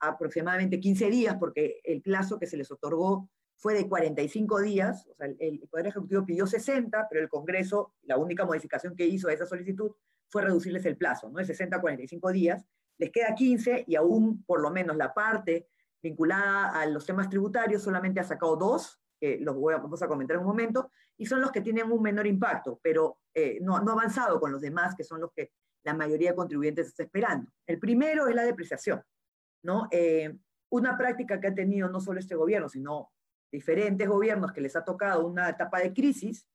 [0.00, 3.28] aproximadamente 15 días, porque el plazo que se les otorgó
[3.62, 7.94] fue de 45 días, o sea, el, el, Poder Ejecutivo pidió 60, pero el Congreso,
[8.02, 9.92] la única modificación que hizo a esa solicitud
[10.28, 11.38] fue reducirles el plazo, ¿no?
[11.38, 12.66] De 60 a 45 días,
[12.98, 15.68] les queda 15 y aún por lo menos la parte
[16.02, 20.08] vinculada a los temas tributarios solamente ha sacado dos, que los voy a, vamos a
[20.08, 23.78] comentar en un momento, y son los que tienen un menor impacto, pero eh, no,
[23.78, 25.52] no ha avanzado con los demás, que son los que
[25.84, 27.52] la mayoría de contribuyentes está esperando.
[27.64, 29.00] El primero es la depreciación,
[29.62, 29.86] ¿no?
[29.92, 30.36] Eh,
[30.70, 33.12] una práctica que ha tenido no solo este gobierno, sino
[33.52, 36.48] diferentes gobiernos que les ha tocado una etapa de crisis,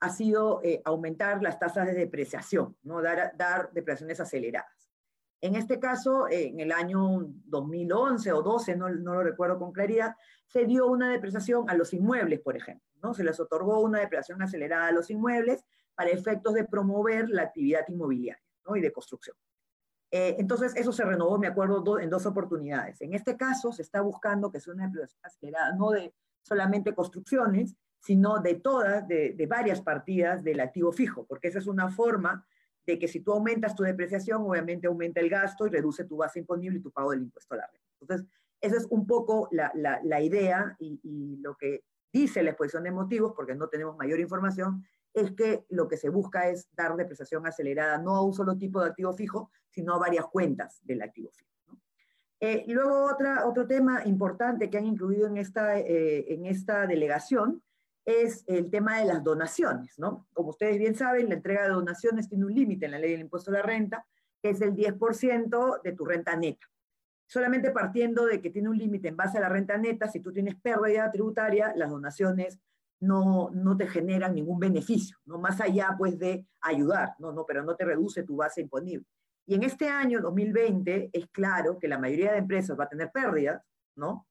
[0.00, 3.00] ha sido eh, aumentar las tasas de depreciación, ¿no?
[3.00, 4.90] dar, dar depreciaciones aceleradas.
[5.40, 10.14] En este caso, en el año 2011 o 12, no, no, lo recuerdo con claridad,
[10.46, 12.86] se dio una depreciación a los inmuebles, por ejemplo.
[13.02, 13.12] ¿no?
[13.12, 15.64] Se les otorgó una depreciación acelerada a los inmuebles
[15.96, 18.76] para efectos de promover la actividad inmobiliaria ¿no?
[18.76, 19.36] y de construcción.
[20.12, 23.00] Eh, entonces, eso se renovó, me acuerdo, en dos oportunidades.
[23.00, 27.76] En este caso, se está buscando que sea una depreciación acelerada, no de solamente construcciones,
[27.98, 32.44] sino de todas, de, varias partidas del activo fijo, porque esa es una forma
[32.84, 36.40] de que si tú aumentas tu depreciación, obviamente aumenta el gasto y reduce tu base
[36.40, 37.88] imponible y tu pago del impuesto a la renta.
[38.00, 38.26] Entonces,
[38.60, 42.90] esa es un poco la, la, idea y, y, lo que dice la exposición de
[42.90, 47.46] motivos, porque no tenemos mayor información, es que lo que se busca es dar depreciación
[47.46, 51.30] acelerada no a un solo tipo de activo fijo, sino a varias cuentas del activo
[51.30, 51.51] fijo.
[52.44, 57.62] Eh, luego, otra, otro tema importante que han incluido en esta, eh, en esta delegación
[58.04, 60.26] es el tema de las donaciones, ¿no?
[60.32, 63.20] Como ustedes bien saben, la entrega de donaciones tiene un límite en la ley del
[63.20, 64.04] impuesto a la renta,
[64.42, 66.66] que es el 10% de tu renta neta.
[67.28, 70.32] Solamente partiendo de que tiene un límite en base a la renta neta, si tú
[70.32, 72.58] tienes pérdida tributaria, las donaciones
[72.98, 75.38] no, no te generan ningún beneficio, ¿no?
[75.38, 77.30] Más allá, pues, de ayudar, ¿no?
[77.30, 79.06] no Pero no te reduce tu base imponible.
[79.46, 83.10] Y en este año, 2020, es claro que la mayoría de empresas va a tener
[83.10, 83.62] pérdidas,
[83.96, 84.26] ¿no?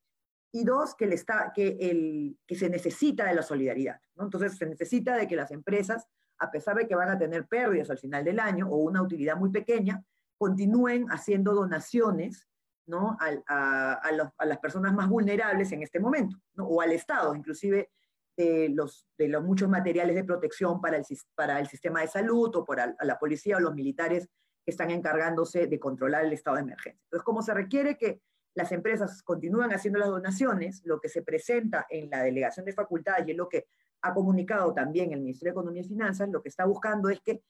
[0.51, 3.99] y dos, que, está, que, el, que se necesita de la solidaridad.
[4.15, 4.25] ¿no?
[4.25, 6.05] Entonces, se necesita de que las empresas,
[6.39, 9.37] a pesar de que van a tener pérdidas al final del año o una utilidad
[9.37, 10.03] muy pequeña,
[10.37, 12.47] continúen haciendo donaciones
[12.85, 13.17] ¿no?
[13.19, 14.11] a
[14.45, 16.65] las personas más vulnerables en este momento, ¿no?
[16.65, 17.89] o al Estado, inclusive
[18.35, 22.53] de los, de los muchos materiales de protección para el, para el sistema de salud
[22.55, 24.27] o para la policía o los militares
[24.63, 27.01] que están encargándose de controlar el estado de emergencia.
[27.05, 28.21] Entonces, como se requiere que
[28.53, 33.27] las empresas continúan haciendo las donaciones, lo que se presenta en la delegación de facultades
[33.27, 33.67] y es lo que
[34.01, 37.41] ha comunicado también el Ministerio de Economía y Finanzas, lo que está buscando es que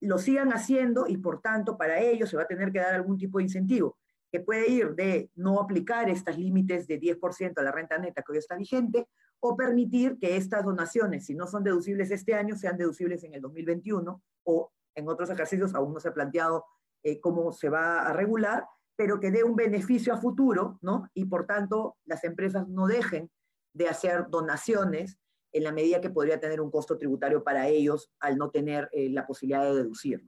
[0.00, 3.18] lo sigan haciendo y por tanto para ello se va a tener que dar algún
[3.18, 3.98] tipo de incentivo,
[4.30, 8.32] que puede ir de no aplicar estos límites de 10% a la renta neta que
[8.32, 9.08] hoy está vigente,
[9.40, 13.40] o permitir que estas donaciones, si no son deducibles este año, sean deducibles en el
[13.42, 16.64] 2021 o en otros ejercicios, aún no se ha planteado
[17.02, 21.08] eh, cómo se va a regular, pero que dé un beneficio a futuro, ¿no?
[21.14, 23.30] Y por tanto, las empresas no dejen
[23.74, 25.18] de hacer donaciones
[25.52, 29.10] en la medida que podría tener un costo tributario para ellos al no tener eh,
[29.10, 30.26] la posibilidad de deducir.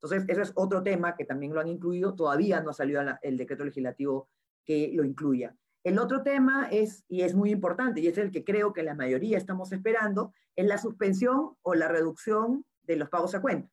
[0.00, 3.36] Entonces, ese es otro tema que también lo han incluido, todavía no ha salido el
[3.36, 4.28] decreto legislativo
[4.64, 5.56] que lo incluya.
[5.84, 8.94] El otro tema es, y es muy importante, y es el que creo que la
[8.94, 13.68] mayoría estamos esperando, es la suspensión o la reducción de los pagos a cuenta.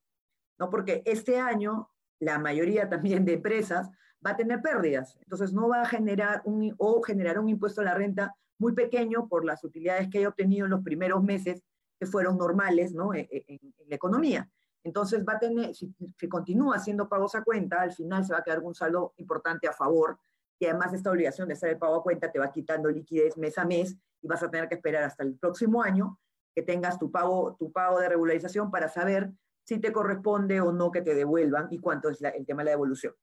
[0.59, 0.69] ¿No?
[0.69, 3.89] Porque este año la mayoría también de empresas
[4.25, 5.17] va a tener pérdidas.
[5.21, 9.27] Entonces no va a generar un, o generar un impuesto a la renta muy pequeño
[9.27, 11.63] por las utilidades que haya obtenido en los primeros meses
[11.97, 13.13] que fueron normales ¿no?
[13.13, 14.49] E, e, en, la economía.
[14.83, 15.93] Entonces va a tener, si,
[16.29, 19.73] continúa haciendo pagos a cuenta, al final se va a quedar un saldo importante a
[19.73, 20.19] favor
[20.57, 23.57] y además esta obligación de hacer el pago a cuenta te va quitando liquidez mes
[23.57, 26.19] a mes y vas a tener que esperar hasta el próximo año
[26.53, 29.31] que tengas tu pago, tu pago de regularización para saber
[29.69, 32.71] si te corresponde o no que te devuelvan y cuánto es el tema de la
[32.71, 33.13] devolución.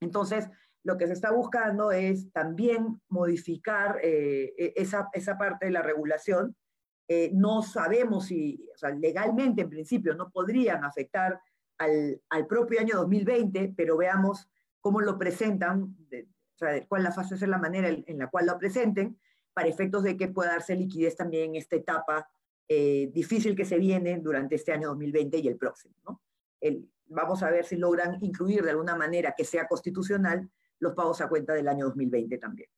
[0.00, 0.50] Entonces,
[0.82, 5.82] lo que se está buscando es también modificar eh, e, esa, esa, parte de la
[5.82, 6.56] regulación.
[7.06, 8.68] Eh, no sabemos si,
[8.98, 11.40] legalmente en principio no podrían afectar
[11.78, 17.36] al, al, propio año 2020, pero veamos cómo lo presentan, o sea, cuál la fase
[17.36, 19.20] es la manera en, la cual lo presenten,
[19.54, 22.28] para efectos de que pueda darse liquidez también en esta etapa
[22.68, 25.94] eh, difícil que se viene durante este año 2020 y el próximo.
[26.04, 26.20] ¿no?
[26.60, 31.20] El, vamos a ver si logran incluir de alguna manera que sea constitucional los pagos
[31.20, 32.68] a cuenta del año 2020 también.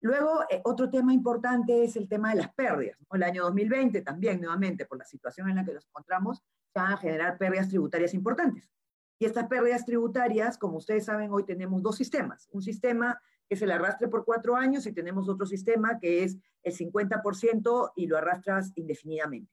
[0.00, 2.96] Luego, eh, otro tema importante es el tema de las pérdidas.
[3.10, 6.92] El año 2020 también, nuevamente, por la situación en la que nos encontramos, se van
[6.92, 8.70] a generar pérdidas tributarias importantes.
[9.18, 12.48] Y estas pérdidas tributarias, como ustedes saben, hoy tenemos dos sistemas.
[12.52, 13.20] Un sistema
[13.56, 18.06] se el arrastre por cuatro años y tenemos otro sistema que es el 50% y
[18.06, 19.50] lo arrastras indefinidamente.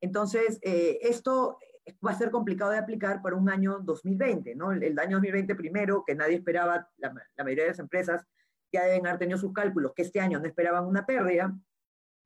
[0.00, 1.58] Entonces, eh, esto
[2.06, 4.72] va a ser complicado de aplicar para un año 2020, ¿no?
[4.72, 8.26] El, año 2020 primero, que nadie esperaba, la, mayoría de las empresas
[8.72, 11.56] ya deben haber tenido sus cálculos, que este año no esperaban una pérdida,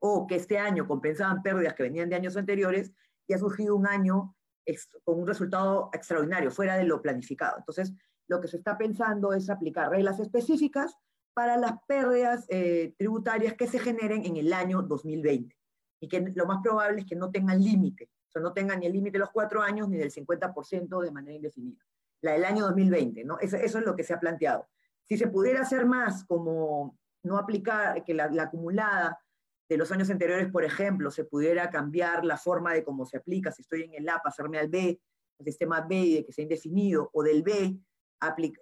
[0.01, 2.93] o que este año compensaban pérdidas que venían de años anteriores,
[3.29, 4.35] y ha surgido un año
[5.05, 7.59] con un resultado extraordinario, fuera de lo planificado.
[7.59, 7.93] Entonces,
[8.29, 10.97] lo que se está pensando es aplicar reglas específicas
[11.35, 15.57] para las pérdidas eh, tributarias que se generen en el año 2020,
[16.01, 18.87] y que lo más probable es que no tengan límite o sea, no tenga ni
[18.87, 21.85] el límite de los cuatro años ni del 50% de manera indefinida.
[22.23, 23.39] La del año 2020, ¿no?
[23.39, 24.69] Eso, eso, es lo que se ha planteado.
[25.03, 29.21] Si se pudiera hacer más, como no aplicar, que la, acumulada
[29.69, 33.53] de los años anteriores, por ejemplo, se pudiera cambiar la forma de cómo se aplica,
[33.53, 34.99] si estoy en el A, pasarme al B,
[35.39, 37.77] el sistema B de que sea indefinido, o del B,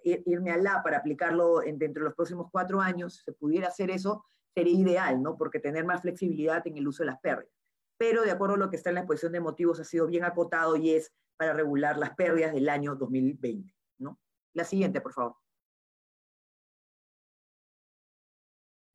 [0.03, 3.91] irme al A para aplicarlo en, dentro de los próximos cuatro años, se pudiera hacer
[3.91, 5.37] eso, sería ideal, ¿no?
[5.37, 7.61] Porque tener más flexibilidad en el uso de las pérdidas
[8.01, 10.23] pero de acuerdo a lo que está en la exposición de motivos ha sido bien
[10.23, 13.71] acotado y es para regular las pérdidas del año 2020.
[13.99, 14.19] ¿no?
[14.53, 15.35] La siguiente, por favor.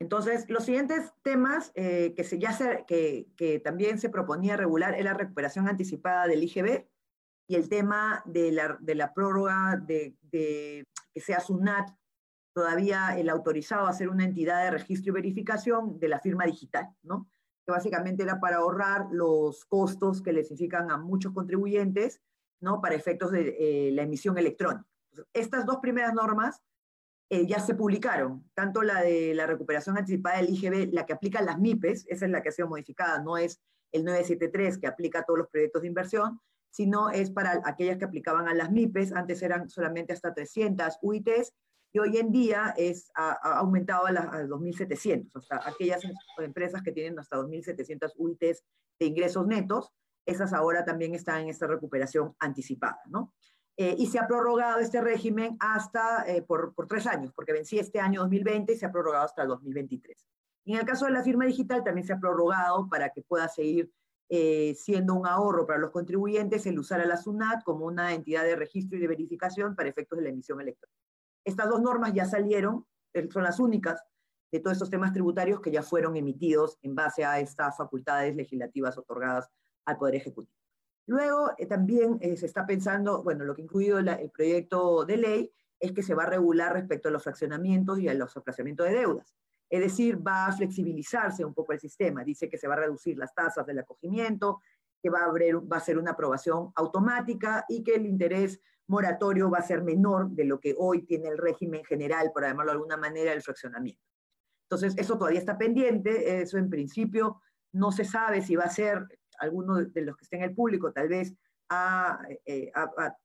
[0.00, 5.04] Entonces, los siguientes temas eh, que, se, ya que, que, también se proponía regular es
[5.04, 6.88] la recuperación anticipada del IGB
[7.48, 10.84] y el tema de la, de la prórroga de, que
[11.20, 11.90] sea SUNAT
[12.54, 16.88] todavía el autorizado a ser una entidad de registro y verificación de la firma digital,
[17.02, 17.28] ¿no?
[17.66, 22.20] que básicamente era para ahorrar los costos que le significan a muchos contribuyentes,
[22.60, 22.80] ¿no?
[22.80, 24.86] Para efectos de eh, la emisión electrónica.
[25.32, 26.62] Estas dos primeras normas
[27.28, 31.42] eh, ya se publicaron, tanto la de la recuperación anticipada del IGB, la que aplica
[31.42, 35.18] las MIPES, esa es la que ha sido modificada, no es el 973 que aplica
[35.20, 36.40] a todos los proyectos de inversión,
[36.76, 41.54] sino es para aquellas que aplicaban a las MIPES, antes eran solamente hasta 300 UITs,
[41.90, 46.02] y hoy en día es, ha, aumentado a, las 2.700, o sea, aquellas
[46.36, 48.62] empresas que tienen hasta 2.700 UITs
[49.00, 49.90] de ingresos netos,
[50.26, 53.32] esas ahora también están en esta recuperación anticipada, ¿no?
[53.78, 57.80] Eh, y se ha prorrogado este régimen hasta eh, por, por, tres años, porque vencía
[57.80, 60.26] este año 2020 y se ha prorrogado hasta el 2023.
[60.66, 63.48] Y en el caso de la firma digital también se ha prorrogado para que pueda
[63.48, 63.90] seguir
[64.28, 68.42] eh, siendo un ahorro para los contribuyentes el usar a la SUNAT como una entidad
[68.42, 71.00] de registro y de verificación para efectos de la emisión electrónica.
[71.44, 74.02] Estas dos normas ya salieron, eh, son las únicas
[74.50, 78.98] de todos estos temas tributarios que ya fueron emitidos en base a estas facultades legislativas
[78.98, 79.48] otorgadas
[79.84, 80.56] al Poder Ejecutivo.
[81.06, 85.52] Luego eh, también eh, se está pensando, bueno, lo que incluido el proyecto de ley
[85.78, 88.94] es que se va a regular respecto a los fraccionamientos y a los aplazamientos de
[88.94, 89.34] deudas.
[89.68, 92.24] Es decir, va a flexibilizarse un poco el sistema.
[92.24, 94.60] Dice que se va a reducir las tasas del acogimiento,
[95.02, 99.62] que va a, a ser una aprobación automática y que el interés moratorio va a
[99.62, 103.32] ser menor de lo que hoy tiene el régimen general, por llamarlo de alguna manera,
[103.32, 104.02] el fraccionamiento.
[104.68, 107.40] Entonces, eso todavía está pendiente, eso en principio
[107.72, 109.06] no se sabe si va a ser
[109.38, 111.34] alguno de los que estén en el público, tal vez
[111.68, 112.72] a, eh,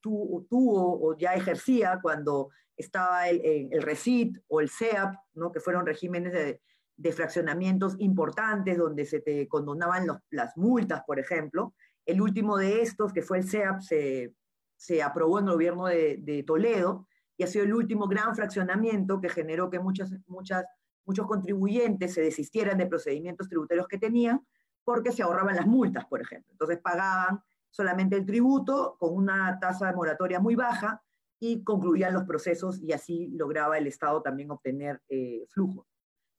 [0.02, 2.50] tuvo o ya ejercía cuando
[2.82, 5.52] estaba el, el, RECIT o el CEAP, ¿no?
[5.52, 6.62] que fueron regímenes de,
[7.02, 11.74] de fraccionamientos importantes donde se te condonaban las multas, por ejemplo.
[12.06, 14.36] El último de estos, que fue el CEAP, se,
[14.82, 19.30] se aprobó en el gobierno de, Toledo y ha sido el último gran fraccionamiento que
[19.30, 20.66] generó que muchas, muchas,
[21.06, 24.46] muchos contribuyentes se desistieran de procedimientos tributarios que tenían
[24.84, 26.52] porque se ahorraban las multas, por ejemplo.
[26.52, 31.02] Entonces pagaban solamente el tributo con una tasa de moratoria muy baja
[31.44, 35.88] y concluían los procesos y así lograba el Estado también obtener eh, flujo.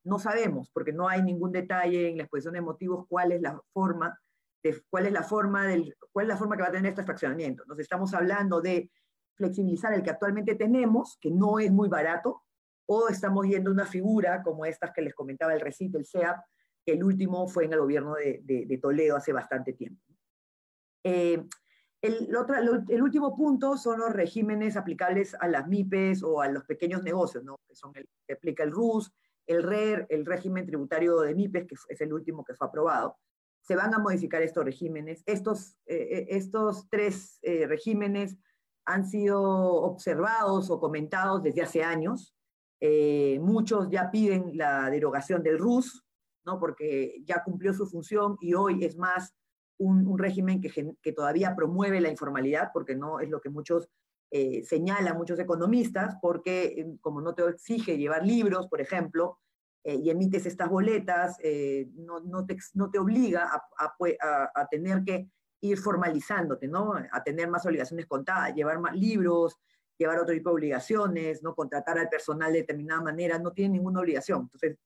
[0.05, 3.61] No sabemos, porque no hay ningún detalle en la exposición de motivos, cuál es la
[3.73, 4.17] forma
[4.89, 7.63] cuál es la forma del, cuál es la forma que va a tener este fraccionamiento.
[7.63, 8.89] Entonces estamos hablando de
[9.35, 12.43] flexibilizar el que actualmente tenemos, que no es muy barato,
[12.85, 16.37] o estamos viendo una figura como estas que les comentaba el recito, el CEAP,
[16.85, 20.01] que el último fue en el gobierno de, de, Toledo hace bastante tiempo.
[21.03, 21.45] Eh,
[22.03, 22.57] El, otro,
[22.89, 27.45] el, último punto son los regímenes aplicables a las MIPES o a los pequeños negocios,
[27.45, 27.61] ¿no?
[27.65, 29.09] que son el que aplica el RUS,
[29.47, 33.17] el RER, el régimen tributario de MIPES, que es el último que fue aprobado.
[33.61, 35.23] Se van a modificar estos regímenes.
[35.25, 38.37] Estos, eh, eh, estos tres eh, regímenes
[38.83, 42.35] han sido observados o comentados desde hace años.
[43.39, 46.03] muchos ya piden la derogación del RUS,
[46.45, 46.59] ¿no?
[46.59, 49.33] porque ya cumplió su función y hoy es más
[49.77, 53.89] un, régimen que, que, todavía promueve la informalidad, porque no es lo que muchos
[54.35, 59.37] eh, señalan, muchos economistas, porque eh, como no te exige llevar libros, por ejemplo,
[59.83, 61.37] eh, y emites estas boletas,
[61.93, 65.29] no, no, te, no, te, obliga a, tener que
[65.61, 66.93] ir formalizándote, ¿no?
[67.11, 69.55] A tener más obligaciones contadas, llevar más libros,
[69.99, 71.53] llevar otro tipo de obligaciones, ¿no?
[71.53, 74.49] Contratar al personal de determinada manera, no tiene ninguna obligación.
[74.51, 74.79] Entonces,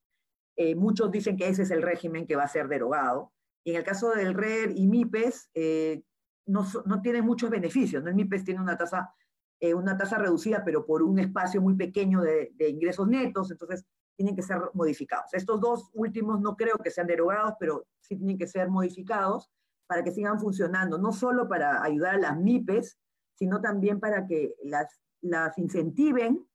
[0.75, 3.31] muchos dicen que ese es el régimen que va a ser derogado.
[3.67, 6.01] Y en el caso del RER y MIPES, eh,
[6.45, 8.01] no, no tienen muchos beneficios.
[8.01, 8.07] ¿no?
[8.07, 9.13] El MIPES tiene una tasa,
[9.59, 13.85] eh, una tasa reducida, pero por un espacio muy pequeño de, de, ingresos netos, entonces
[14.15, 15.33] tienen que ser modificados.
[15.33, 19.51] Estos dos últimos no creo que sean derogados, pero sí tienen que ser modificados
[19.85, 22.97] para que sigan funcionando, no solo para ayudar a las MIPES,
[23.33, 26.47] sino también para que las, las incentiven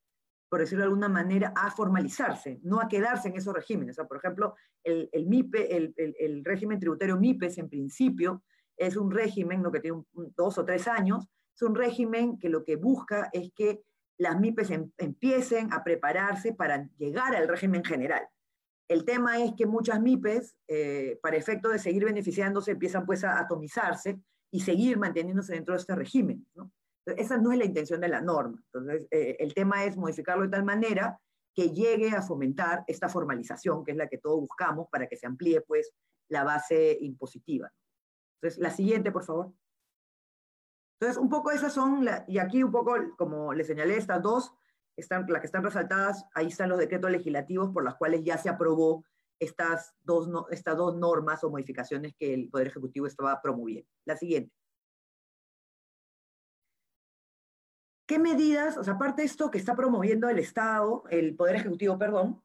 [0.52, 3.94] por decirlo de alguna manera, a formalizarse, no a quedarse en esos regímenes.
[3.94, 8.44] O sea, por ejemplo, el, el MIPE, el, el, régimen tributario MIPES, en principio,
[8.76, 9.72] es un régimen ¿no?
[9.72, 10.02] que tiene
[10.36, 13.80] dos o tres años, es un régimen que lo que busca es que
[14.18, 18.28] las MIPES em, empiecen a prepararse para llegar al régimen general.
[18.88, 23.38] El tema es que muchas MIPES, eh, para efecto de seguir beneficiándose, empiezan pues a
[23.38, 26.46] atomizarse y seguir manteniéndose dentro de este régimen.
[27.06, 28.62] Esa no es la intención de la norma.
[28.72, 31.18] Entonces, eh, el tema es modificarlo de tal manera
[31.54, 35.26] que llegue a fomentar esta formalización, que es la que todos buscamos para que se
[35.26, 35.92] amplíe pues
[36.28, 37.70] la base impositiva.
[38.40, 39.52] Entonces, la siguiente, por favor.
[41.00, 44.52] Entonces, un poco esas son, y aquí un poco, como les señalé, estas dos,
[44.96, 48.48] están, las que están resaltadas, ahí están los decretos legislativos por los cuales ya se
[48.48, 49.04] aprobó
[49.40, 53.88] estas dos, estas dos normas o modificaciones que el Poder Ejecutivo estaba promoviendo.
[54.04, 54.54] La siguiente.
[58.06, 61.98] ¿Qué medidas, o sea, aparte de esto que está promoviendo el Estado, el Poder Ejecutivo,
[61.98, 62.42] perdón,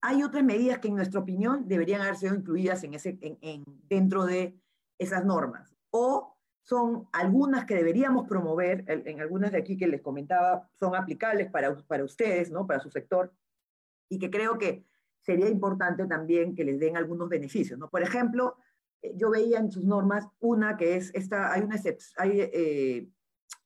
[0.00, 4.24] hay otras medidas que en nuestra opinión deberían haber sido incluidas en ese, en, dentro
[4.24, 4.58] de
[4.98, 5.74] esas normas?
[5.90, 11.50] O son algunas que deberíamos promover, en algunas de aquí que les comentaba, son aplicables
[11.50, 12.66] para, para ustedes, ¿no?
[12.66, 13.32] para su sector,
[14.08, 14.84] y que creo que
[15.20, 17.78] sería importante también que les den algunos beneficios.
[17.78, 17.88] ¿no?
[17.88, 18.56] Por ejemplo,
[19.02, 21.76] eh, yo veía en sus normas una que es, esta, hay una
[22.16, 23.08] hay, eh,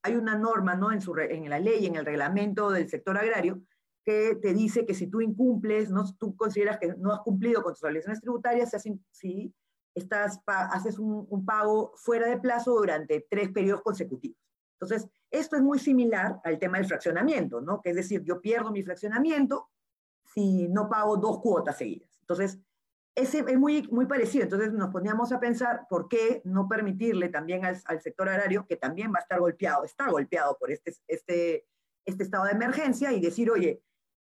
[0.03, 0.93] hay una norma ¿no?
[0.93, 3.63] en, su, en la ley, en el reglamento del sector agrario,
[4.05, 6.05] que te dice que si tú incumples, ¿no?
[6.19, 8.75] tú consideras que no has cumplido con tus obligaciones tributarias,
[9.11, 9.55] si,
[9.95, 14.39] estás, haces un, un, pago fuera de plazo durante tres periodos consecutivos.
[14.81, 17.81] Entonces, esto es muy similar al tema del fraccionamiento, ¿no?
[17.81, 19.71] que es decir, yo pierdo mi fraccionamiento
[20.35, 22.11] si no pago dos cuotas seguidas.
[22.21, 22.59] Entonces,
[23.15, 24.45] ese es muy, muy parecido.
[24.45, 29.13] Entonces nos poníamos a pensar por qué no permitirle también al, sector agrario, que también
[29.13, 31.67] va a estar golpeado, está golpeado por este, este,
[32.07, 33.83] este estado de emergencia, y decir, oye,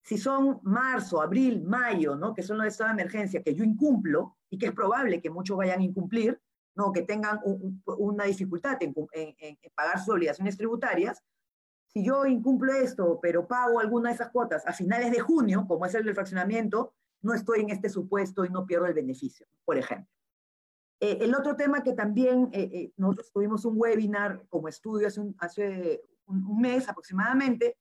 [0.04, 2.34] si son marzo, abril, mayo, ¿no?
[2.34, 5.58] que son los estados de emergencia que yo incumplo, y que es probable que muchos
[5.58, 6.41] vayan a incumplir,
[6.76, 6.91] ¿no?
[6.91, 7.39] que tengan
[7.86, 11.24] una dificultad en, en pagar sus obligaciones tributarias,
[11.94, 15.86] si yo incumplo esto, pero pago alguna de esas cuotas a finales de junio, como
[15.86, 19.77] es el del fraccionamiento, no estoy en este supuesto y no pierdo el beneficio, por
[19.77, 20.12] ejemplo.
[20.99, 26.01] Eh, el otro tema que también eh, eh, nosotros tuvimos un webinar como estudio hace,
[26.27, 27.77] un, mes aproximadamente,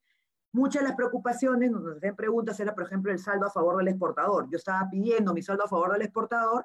[0.53, 3.89] muchas de las preocupaciones, nos hacían preguntas, era por ejemplo el saldo a favor del
[3.89, 4.49] exportador.
[4.51, 6.65] Yo estaba pidiendo mi saldo a favor del exportador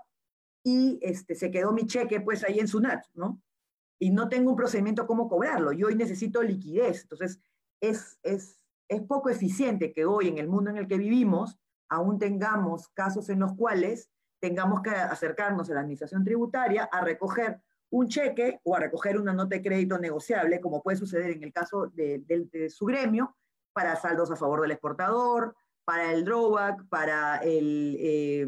[0.63, 3.41] y este, se quedó mi cheque pues ahí en SUNAT, ¿no?
[3.99, 5.71] Y no tengo un procedimiento cómo cobrarlo.
[5.73, 7.03] Yo hoy necesito liquidez.
[7.03, 7.39] Entonces,
[7.79, 11.59] es, es, es poco eficiente que hoy en el mundo en el que vivimos
[11.95, 17.60] aún tengamos casos en los cuales tengamos que acercarnos a la administración tributaria a recoger
[17.89, 21.53] un cheque o a recoger una nota de crédito negociable, como puede suceder en el
[21.53, 23.36] caso de, su gremio,
[23.73, 28.48] para saldos a favor del exportador, para el drawback, para el, eh,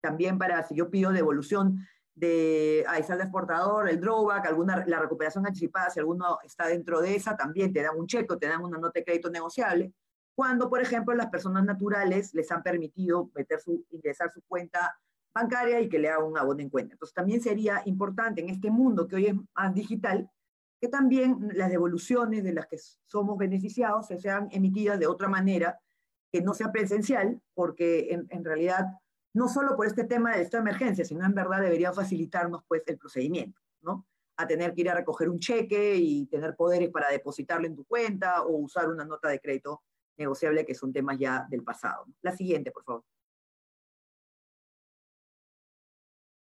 [0.00, 1.78] también para si yo pido devolución
[2.14, 7.16] de a saldo exportador, el drawback, alguna, la recuperación anticipada, si alguno está dentro de
[7.16, 9.92] esa, también te dan un cheque, te dan una nota de crédito negociable
[10.36, 14.94] cuando, por ejemplo, las personas naturales les han permitido meter su, ingresar su cuenta
[15.34, 16.92] bancaria y que le haga un abono en cuenta.
[16.92, 20.30] Entonces, también sería importante en este mundo que hoy es más digital,
[20.78, 22.76] que también las devoluciones de las que
[23.06, 25.80] somos beneficiados se sean emitidas de otra manera,
[26.30, 28.84] que no sea presencial, porque en, en realidad,
[29.32, 32.98] no solo por este tema de esta emergencia, sino en verdad debería facilitarnos pues el
[32.98, 34.06] procedimiento, ¿no?
[34.36, 37.86] a tener que ir a recoger un cheque y tener poderes para depositarlo en tu
[37.86, 39.82] cuenta o usar una nota de crédito
[40.16, 42.06] negociable, que son temas ya del pasado.
[42.22, 43.04] La siguiente, por favor.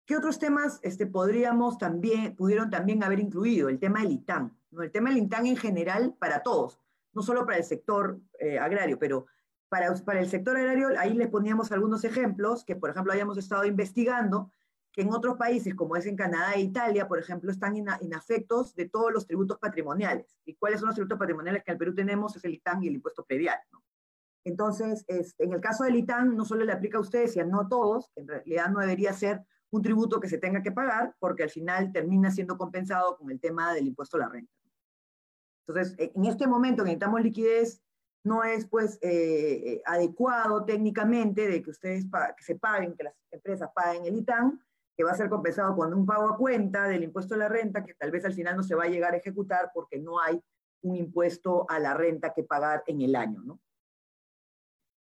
[0.08, 3.68] ¿Qué otros temas este, podríamos también, pudieron también haber incluido?
[3.68, 4.56] El tema del ITAN.
[4.70, 4.82] ¿no?
[4.82, 6.80] El tema del ITAN en general para todos,
[7.12, 9.26] no solo para el sector eh, agrario, pero
[9.68, 13.66] para, para el sector agrario, ahí les poníamos algunos ejemplos que, por ejemplo, hayamos estado
[13.66, 14.50] investigando,
[14.93, 18.89] que en otros países, como es en Canadá e Italia, por ejemplo, están inafectos de
[18.89, 20.39] todos los tributos patrimoniales.
[20.45, 22.36] ¿Y cuáles son los tributos patrimoniales que en el Perú tenemos?
[22.36, 23.59] Es el ITAN y el impuesto predial.
[23.72, 23.82] ¿no?
[24.45, 27.68] Entonces, este, en el caso del ITAN, no solo le aplica a ustedes, sino a
[27.68, 31.51] todos, en realidad no debería ser un tributo que se tenga que pagar, porque al
[31.51, 34.53] final termina siendo compensado con el tema del impuesto a la renta.
[35.66, 37.82] Entonces, e, en este momento que necesitamos liquidez,
[38.24, 42.05] no es pues eh, eh, adecuado técnicamente de que ustedes
[42.36, 44.61] que se paguen, que las empresas paguen el ITAN,
[44.99, 47.84] que va a ser compensado con un pago a cuenta del impuesto a la renta,
[47.84, 50.42] que tal vez al final no se va a llegar a ejecutar porque no hay
[50.82, 53.61] un impuesto a la renta que pagar en el año, ¿no?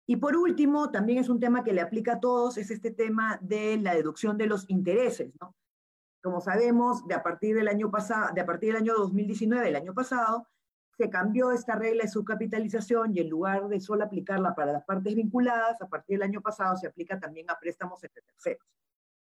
[0.05, 3.39] Y por último, también es un tema que le aplica a todos, es este tema
[3.41, 5.55] de la deducción de los intereses, ¿no?
[6.21, 9.75] Como sabemos, de a partir del año pasado, de a partir del año 2019, el
[9.77, 10.47] año pasado,
[10.95, 15.15] se cambió esta regla de subcapitalización y en lugar de solo aplicarla para las partes
[15.15, 18.67] vinculadas, a partir del año pasado se aplica también a préstamos entre terceros.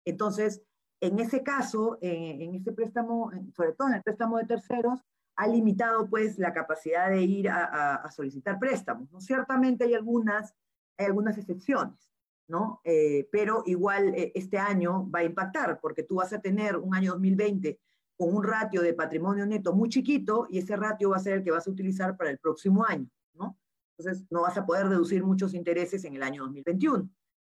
[0.05, 0.63] Entonces,
[1.01, 5.01] en ese caso, eh, en este préstamo, sobre todo en el préstamo de terceros,
[5.37, 9.11] ha limitado pues la capacidad de ir a, a solicitar préstamos.
[9.11, 9.21] ¿no?
[9.21, 10.55] Ciertamente hay algunas
[10.97, 12.13] hay algunas excepciones,
[12.49, 12.81] ¿no?
[12.85, 16.95] Eh, pero igual eh, este año va a impactar, porque tú vas a tener un
[16.95, 17.81] año 2020
[18.17, 21.45] con un ratio de patrimonio neto muy chiquito y ese ratio va a ser el
[21.45, 23.59] que vas a utilizar para el próximo año, ¿no?
[23.97, 27.09] Entonces no vas a poder deducir muchos intereses en el año 2021.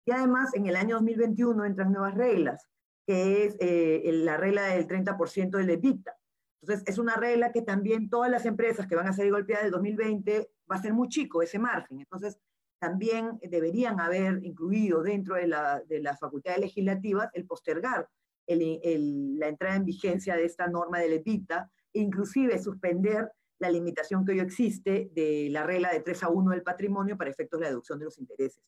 [0.09, 2.67] Y además en el año 2021 entran nuevas reglas,
[3.07, 6.17] que es eh, la regla del 30% del EBITDA.
[6.63, 9.73] Entonces es una regla que también todas las empresas que van a ser golpeadas del
[9.73, 12.01] 2020 va a ser muy chico ese margen.
[12.01, 12.39] Entonces
[12.79, 18.09] también deberían haber incluido dentro de, la, de las facultades legislativas el postergar
[18.47, 24.25] el, la entrada en vigencia de esta norma del EBITDA e inclusive suspender la limitación
[24.25, 27.65] que hoy existe de la regla de 3 a 1 del patrimonio para efectos de
[27.65, 28.65] la deducción de los intereses.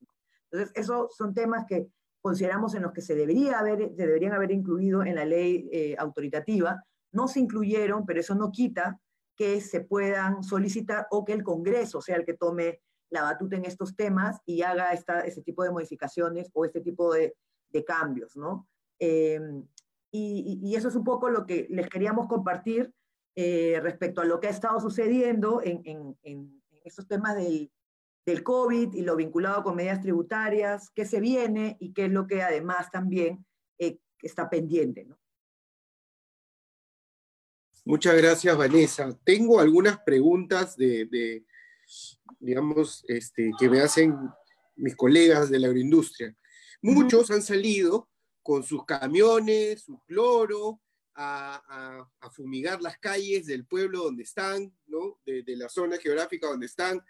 [0.51, 1.89] Entonces, esos son temas que
[2.21, 5.97] consideramos en los que se, debería haber, se deberían haber incluido en la ley eh,
[5.99, 6.85] autoritativa.
[7.13, 9.01] No se incluyeron, pero eso no quita
[9.37, 13.65] que se puedan solicitar o que el Congreso sea el que tome la batuta en
[13.65, 17.35] estos temas y haga esta, este tipo de modificaciones o este tipo de,
[17.87, 18.69] cambios, ¿no?
[18.99, 19.65] Em,
[20.11, 22.93] y, y, eso es un poco lo que les queríamos compartir
[23.37, 27.71] eh, respecto a lo que ha estado sucediendo en, en, en estos temas del,
[28.31, 32.27] del, COVID y lo vinculado con medidas tributarias, qué se viene y qué es lo
[32.27, 33.45] que además también
[33.79, 35.19] eh, está pendiente, ¿no?
[37.85, 39.19] Muchas gracias, Vanessa.
[39.25, 41.45] Tengo algunas preguntas de, de
[42.39, 44.15] digamos, este, que me hacen
[44.77, 46.35] mis colegas de la agroindustria.
[46.83, 48.09] Muchos han salido
[48.43, 50.81] con sus camiones, su cloro,
[51.15, 55.19] a, fumigar las calles del pueblo donde están, ¿no?
[55.27, 57.01] De, la zona geográfica donde están,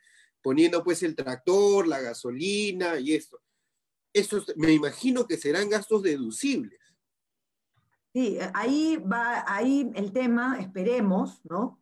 [0.43, 3.41] poniendo pues el tractor, la gasolina y esto.
[4.13, 6.81] Estos me imagino que serán gastos deducibles.
[8.13, 11.81] Sí, ahí va, ahí el tema, esperemos, ¿no?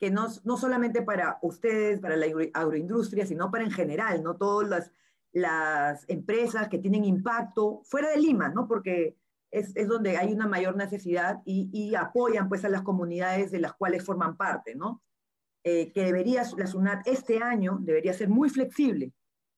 [0.00, 4.34] que no, no solamente para ustedes, para la agroindustria, sino para en general, ¿no?
[4.34, 4.92] Todas las,
[5.30, 8.66] las empresas que tienen impacto fuera de Lima, ¿no?
[8.66, 9.18] Porque
[9.50, 13.74] es, es donde hay una mayor necesidad y, apoyan pues a las comunidades de las
[13.74, 15.02] cuales forman parte, ¿no?
[15.62, 19.12] Eh, que debería, la SUNAT este año debería ser muy flexible,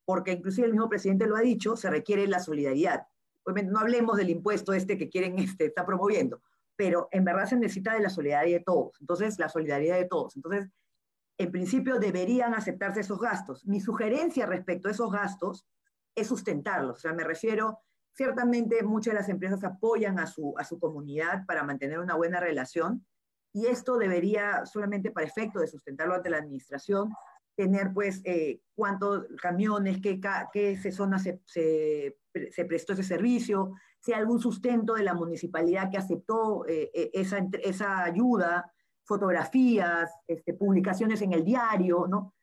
[0.05, 3.07] porque inclusive el mismo presidente lo ha dicho, se requiere la solidaridad.
[3.44, 6.42] Obviamente no hablemos del impuesto este que quieren, este, está promoviendo,
[6.76, 9.00] pero en verdad se necesita de la solidaridad de todos.
[9.00, 10.34] Entonces, la solidaridad de todos.
[10.34, 10.68] Entonces,
[11.38, 13.64] en principio deberían aceptarse esos gastos.
[13.66, 15.66] Mi sugerencia respecto a esos gastos
[16.14, 16.98] es sustentarlos.
[16.98, 17.80] O sea, me refiero,
[18.12, 22.40] ciertamente muchas de las empresas apoyan a su, a su comunidad para mantener una buena
[22.40, 23.07] relación
[23.53, 27.11] y esto debería, solamente para efecto de sustentarlo ante la administración,
[27.55, 30.20] tener pues eh, cuántos camiones, qué,
[30.53, 32.16] qué zona se, se,
[32.50, 37.11] se prestó ese servicio, si hay algún sustento de la municipalidad que aceptó eh, eh,
[37.12, 38.72] esa, esa, ayuda,
[39.05, 42.34] fotografías, este, publicaciones en el diario, ¿no?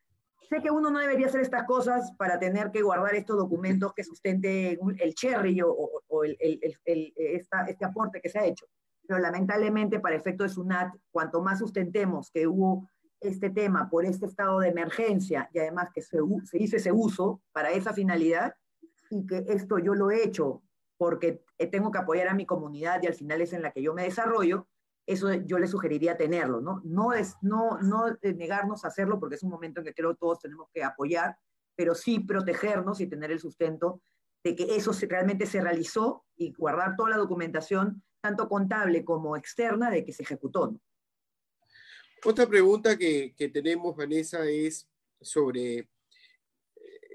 [0.48, 4.02] Sé que uno no debería hacer estas cosas para tener que guardar estos documentos que
[4.02, 8.66] sustenten el cherry o, o el, el, este aporte que se ha hecho.
[9.10, 12.88] Pero lamentablemente, para efecto de SUNAT, cuanto más sustentemos que hubo
[13.20, 17.42] este tema por este estado de emergencia y además que se, se hizo ese uso
[17.50, 18.54] para esa finalidad
[19.10, 20.62] y que esto yo lo he hecho
[20.96, 21.42] porque
[21.72, 24.04] tengo que apoyar a mi comunidad y al final es en la que yo me
[24.04, 24.68] desarrollo,
[25.06, 26.80] eso yo le sugeriría tenerlo, ¿no?
[26.84, 30.38] No es no, no negarnos a hacerlo porque es un momento en que creo todos
[30.38, 31.36] tenemos que apoyar,
[31.74, 34.02] pero sí protegernos y tener el sustento
[34.44, 39.90] de que eso realmente se realizó y guardar toda la documentación, tanto contable como externa,
[39.90, 40.74] de que se ejecutó.
[42.24, 44.86] Otra pregunta que, que tenemos, Vanessa, es
[45.20, 45.88] sobre, eh,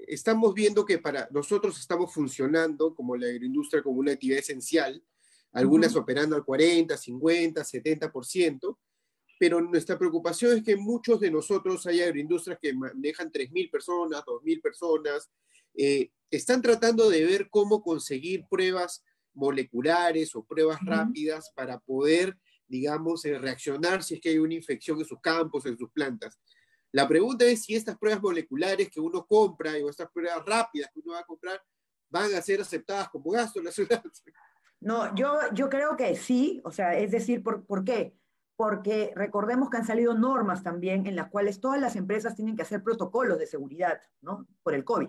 [0.08, 5.02] estamos viendo que para nosotros estamos funcionando como la agroindustria como una actividad esencial,
[5.52, 8.78] algunas operando al 40, 50, 70%,
[9.38, 14.60] pero nuestra preocupación es que muchos de nosotros hay agroindustrias que manejan 3.000 personas, 2.000
[14.60, 15.30] personas,
[15.74, 19.04] eh, están tratando de ver cómo conseguir pruebas
[19.36, 24.98] moleculares o pruebas rápidas para poder, digamos, eh, reaccionar si es que hay una infección
[24.98, 26.40] en sus campos, en sus plantas.
[26.92, 31.00] La pregunta es si estas pruebas moleculares que uno compra o estas pruebas rápidas que
[31.00, 31.62] uno va a comprar
[32.08, 34.02] van a ser aceptadas como gasto en la ciudad.
[34.80, 38.16] No, yo, yo creo que sí, o sea, es decir, ¿por, ¿por qué?
[38.56, 42.62] Porque recordemos que han salido normas también en las cuales todas las empresas tienen que
[42.62, 44.46] hacer protocolos de seguridad, ¿no?
[44.62, 45.08] Por el COVID.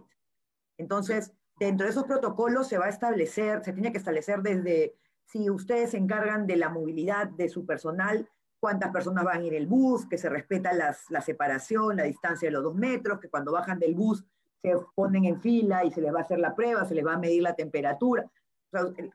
[0.77, 4.95] Entonces, dentro de esos protocolos se va a establecer, se tiene que establecer desde
[5.25, 8.29] si ustedes se encargan de la movilidad de su personal,
[8.59, 12.63] cuántas personas van en el bus, que se respeta la separación, la distancia de los
[12.63, 14.23] dos metros, que cuando bajan del bus
[14.61, 17.13] se ponen en fila y se les va a hacer la prueba, se les va
[17.13, 18.29] a medir la temperatura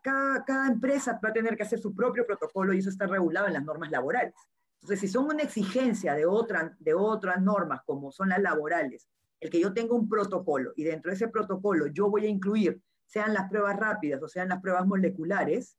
[0.01, 3.47] cada, cada empresa va a tener que hacer su propio protocolo y eso está regulado
[3.47, 4.34] en las normas laborales.
[4.76, 9.09] Entonces, si son una exigencia de, otra, de otras normas, como son las laborales,
[9.43, 12.80] el que yo tenga un protocolo y dentro de ese protocolo yo voy a incluir,
[13.07, 15.76] sean las pruebas rápidas o sean las pruebas moleculares,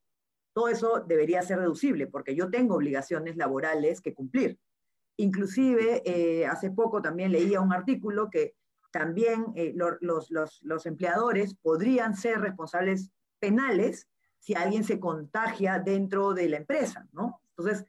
[0.54, 4.60] todo eso debería ser reducible porque yo tengo obligaciones laborales que cumplir.
[5.16, 8.56] Inclusive, eh, hace poco también leía un artículo que
[8.92, 14.10] también eh, los, los, los empleadores podrían ser responsables penales
[14.40, 17.42] si alguien se contagia dentro de la empresa, ¿no?
[17.56, 17.86] Entonces,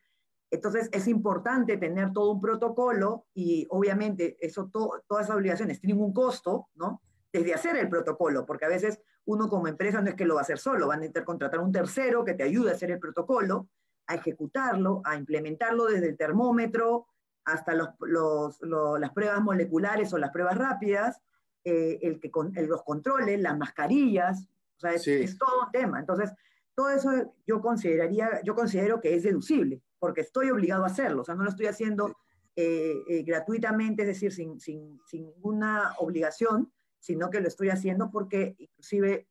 [0.55, 6.13] entonces es importante tener todo un protocolo y obviamente eso todas esas obligaciones tienen un
[6.13, 7.03] costo, ¿no?
[7.33, 10.41] Desde hacer el protocolo, porque a veces uno como empresa no es que lo va
[10.41, 12.99] a hacer solo, van a necesitar contratar un tercero que te ayude a hacer el
[12.99, 13.69] protocolo,
[14.07, 17.07] a ejecutarlo, a implementarlo desde el termómetro
[17.45, 18.59] hasta los, los,
[18.99, 21.21] las pruebas moleculares o las pruebas rápidas,
[21.65, 22.31] eh, el que
[22.67, 24.47] los controles, las mascarillas,
[24.77, 26.01] o sea, es, todo un tema.
[26.01, 26.33] Entonces,
[26.75, 27.11] todo eso
[27.47, 31.23] yo consideraría, yo considero que es deducible, porque estoy obligado a hacerlo.
[31.23, 32.15] O sea, no lo estoy haciendo
[32.55, 38.11] eh, eh, gratuitamente, es decir, sin, sin, sin, ninguna obligación, sino que lo estoy haciendo
[38.11, 39.27] porque inclusive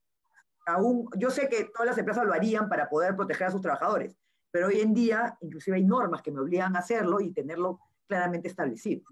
[0.65, 4.17] aún, yo sé que todas las empresas lo harían para poder proteger a sus trabajadores,
[4.49, 8.47] pero hoy en día inclusive hay normas que me obligan a hacerlo y tenerlo claramente
[8.47, 9.03] establecido.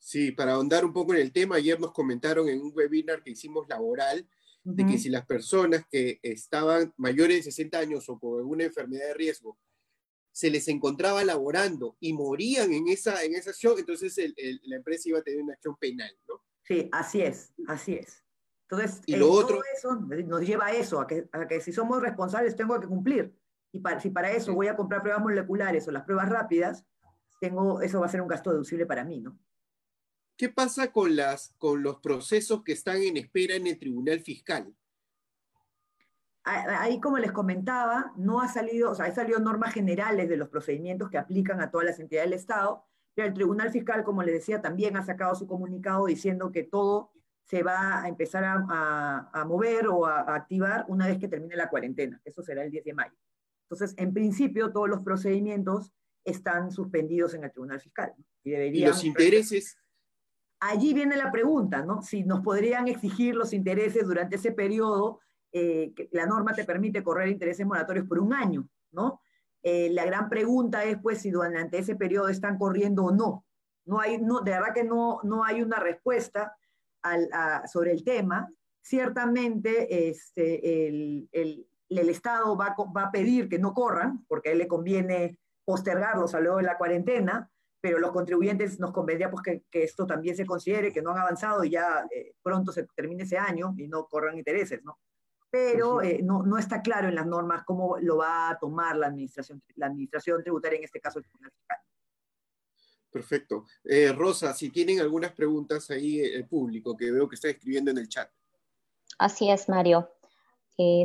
[0.00, 3.30] Sí, para ahondar un poco en el tema, ayer nos comentaron en un webinar que
[3.30, 4.28] hicimos laboral,
[4.64, 9.06] de que si las personas que estaban mayores de 60 años o con alguna enfermedad
[9.06, 9.56] de riesgo
[10.32, 14.16] se les encontraba laborando y morían en esa, en esa acción, entonces
[14.64, 16.42] la empresa iba a tener una acción penal, ¿no?
[16.64, 18.24] Sí, así es, así es.
[18.70, 21.60] Entonces, y lo eh, otro, todo eso nos lleva a eso, a que, a que,
[21.60, 23.36] si somos responsables tengo que cumplir.
[23.70, 26.84] Y para, si para eso voy a comprar pruebas moleculares o las pruebas rápidas,
[27.40, 29.38] tengo, eso va a ser un gasto deducible para mí, ¿no?
[30.36, 34.74] ¿Qué pasa con, las, con los procesos que están en espera en el Tribunal Fiscal?
[36.44, 40.48] Ahí, como les comentaba, no ha salido, o sea, han salido normas generales de los
[40.48, 42.84] procedimientos que aplican a todas las entidades del Estado,
[43.14, 47.12] pero el Tribunal Fiscal, como les decía, también ha sacado su comunicado diciendo que todo
[47.44, 52.20] se va a empezar a, mover o a, activar una vez que termine la cuarentena.
[52.24, 53.14] Eso será el 10 de mayo.
[53.68, 55.92] Entonces, en principio, todos los procedimientos
[56.24, 58.14] están suspendidos en el Tribunal Fiscal.
[58.42, 59.76] Y, deberían, ¿Y los intereses
[60.62, 62.02] allí viene la pregunta, ¿no?
[62.02, 65.20] Si nos podrían exigir los intereses durante ese periodo,
[65.52, 69.20] eh, la norma te permite correr intereses moratorios por un año, ¿no?
[69.62, 73.44] Eh, la gran pregunta es, pues, si durante ese periodo están corriendo o no.
[73.84, 76.56] No hay, no, de verdad que no, no hay una respuesta
[77.70, 78.48] sobre el tema.
[78.80, 84.52] Ciertamente, este, el, el, el Estado va, va, a pedir que no corran, porque a
[84.52, 87.50] él le conviene postergarlos a luego de la cuarentena,
[87.80, 91.18] pero los contribuyentes nos convendría pues, que, que, esto también se considere, que no han
[91.18, 94.98] avanzado y ya eh, pronto se termine ese año y no corran intereses, ¿no?
[95.52, 99.08] Pero eh, no, no, está claro en las normas cómo lo va a tomar la
[99.08, 101.76] administración, la administración tributaria, en este caso el Tribunal Fiscal.
[103.10, 103.66] Perfecto.
[103.84, 107.98] Eh, Rosa, si tienen algunas preguntas ahí el público, que veo que está escribiendo en
[107.98, 108.30] el chat.
[109.18, 110.08] Así es, Mario.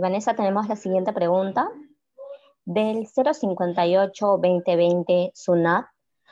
[0.02, 1.70] Vanessa, tenemos la siguiente pregunta.
[2.64, 5.88] Del 058-2020 SUNAT,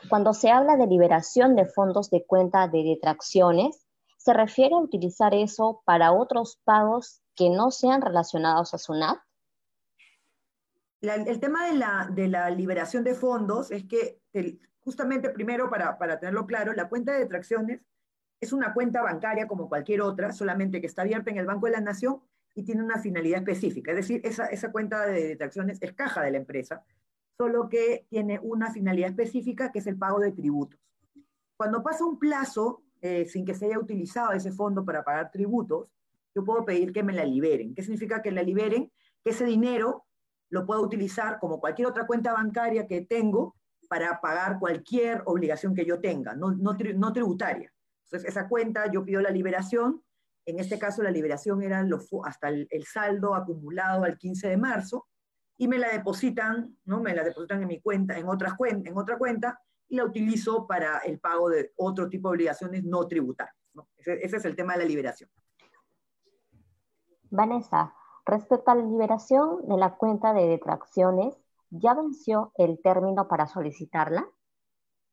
[0.10, 3.86] cuando se habla de liberación de fondos de cuenta de detracciones,
[4.18, 9.20] se refiere a utilizar eso para otros pagos que no sean relacionados a SUNAT.
[11.02, 14.20] el tema de la, de la, liberación de fondos es que,
[14.80, 17.86] justamente primero, para, para tenerlo claro, la cuenta de detracciones
[18.42, 21.74] es una cuenta bancaria como cualquier otra, solamente que está abierta en el Banco de
[21.74, 22.22] la Nación
[22.54, 23.92] y tiene una finalidad específica.
[23.92, 26.84] Es decir, esa, esa cuenta de detracciones es caja de la empresa,
[27.38, 30.80] solo que tiene una finalidad específica que es el pago de tributos.
[31.58, 35.92] Cuando pasa un plazo eh, sin que se haya utilizado ese fondo para pagar tributos,
[36.36, 37.74] yo puedo pedir que me la liberen.
[37.74, 38.92] ¿Qué significa que la liberen?
[39.24, 40.06] Que ese dinero
[40.50, 43.56] lo puedo utilizar como cualquier otra cuenta bancaria que tengo
[43.88, 47.72] para pagar cualquier obligación que yo tenga, no, no, no tributaria.
[48.06, 50.04] Entonces, esa cuenta yo pido la liberación.
[50.46, 51.88] En este caso, la liberación era
[52.24, 55.08] hasta el, el, saldo acumulado al 15 de marzo
[55.58, 57.02] y me la depositan, ¿no?
[57.02, 61.00] Me la depositan en mi cuenta, en, otras en otra cuenta y la utilizo para
[61.00, 63.56] el pago de otro tipo de obligaciones no tributarias.
[63.74, 63.90] ¿no?
[63.98, 65.30] Ese, ese es el tema de la liberación.
[67.36, 67.94] Vanessa,
[68.26, 71.36] respecto a la liberación de la cuenta de detracciones,
[71.70, 74.28] ¿ya venció el término para solicitarla?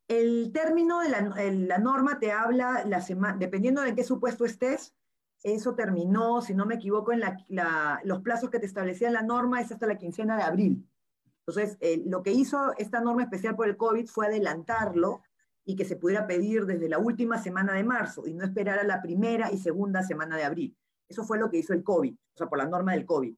[0.09, 3.05] El término de la, norma te habla, la
[3.39, 4.95] dependiendo de qué supuesto estés,
[5.43, 9.61] eso terminó, si no me equivoco, en la, los plazos que te establecía la norma
[9.61, 10.89] es hasta la quincena de abril.
[11.47, 15.23] Entonces, eh, lo que hizo esta norma especial por el COVID fue adelantarlo
[15.65, 18.85] y que se pudiera pedir desde la última semana de marzo y no esperar a
[18.85, 20.77] la primera y segunda semana de abril.
[21.13, 23.37] Eso fue lo que hizo el COVID, o sea, por la norma del COVID.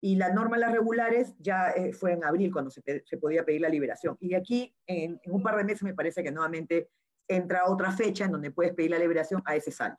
[0.00, 3.60] Y la norma las regulares ya eh, fue en abril cuando se, se, podía pedir
[3.60, 4.16] la liberación.
[4.18, 6.90] Y aquí, en, en, un par de meses, me parece que nuevamente
[7.28, 9.98] entra otra fecha en donde puedes pedir la liberación a ese saldo,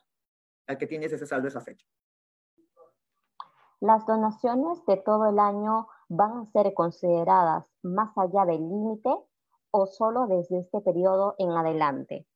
[0.66, 1.86] al que tienes ese saldo esa fecha.
[3.80, 9.10] Las donaciones de todo el año van a ser consideradas más allá del límite
[9.70, 12.26] o solo desde este periodo en adelante?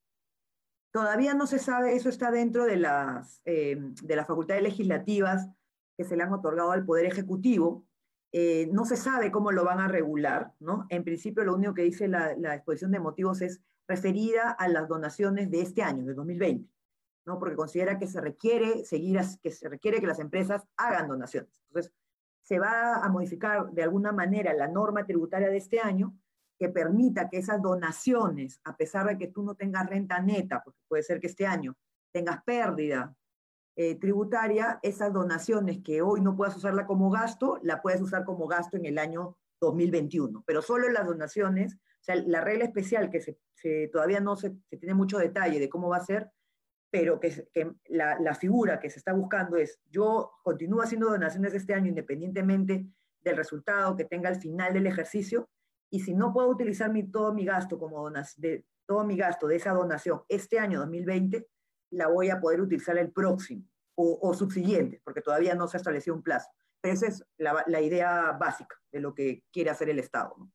[0.90, 5.48] Todavía no se sabe, eso está dentro de las, eh, de las facultades legislativas
[5.96, 7.84] que se le han otorgado al Poder Ejecutivo.
[8.32, 10.86] Eh, no se sabe cómo lo van a regular, ¿no?
[10.88, 15.50] En principio, lo único que dice la, exposición de motivos es referida a las donaciones
[15.50, 16.70] de este año, de 2020,
[17.26, 17.38] ¿no?
[17.38, 21.60] Porque considera que se requiere seguir, que se requiere que las empresas hagan donaciones.
[21.68, 21.92] Entonces,
[22.42, 26.14] se va a modificar de alguna manera la norma tributaria de este año
[26.58, 30.80] que permita que esas donaciones, a pesar de que tú no tengas renta neta, porque
[30.88, 31.76] puede ser que este año
[32.12, 33.14] tengas pérdida
[33.76, 38.48] eh, tributaria, esas donaciones que hoy no puedas usarla como gasto, la puedes usar como
[38.48, 40.42] gasto en el año 2021.
[40.44, 44.78] Pero solo las donaciones, o sea, la regla especial que se, todavía no se, se,
[44.78, 46.28] tiene mucho detalle de cómo va a ser,
[46.90, 51.54] pero que, que la, la, figura que se está buscando es, yo continúo haciendo donaciones
[51.54, 52.86] este año independientemente
[53.20, 55.48] del resultado que tenga al final del ejercicio,
[55.90, 59.56] y si no puedo utilizar mi, todo mi gasto como de, todo mi gasto de
[59.56, 61.46] esa donación este año 2020,
[61.90, 63.64] la voy a poder utilizar el próximo
[63.94, 66.48] o, o subsiguiente, porque todavía no se ha establecido un plazo.
[66.80, 70.34] Pero esa es la, la idea básica de lo que quiere hacer el Estado.
[70.38, 70.50] ¿no?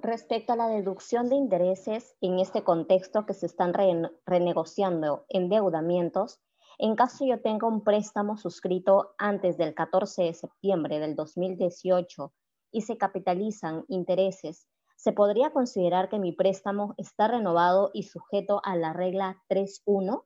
[0.00, 6.40] respecto a la deducción de intereses en este contexto que se están re renegociando endeudamientos,
[6.78, 12.32] en caso yo tenga un préstamo suscrito antes del 14 de septiembre del 2018
[12.70, 18.76] y se capitalizan intereses, ¿se podría considerar que mi préstamo está renovado y sujeto a
[18.76, 20.24] la regla 3.1?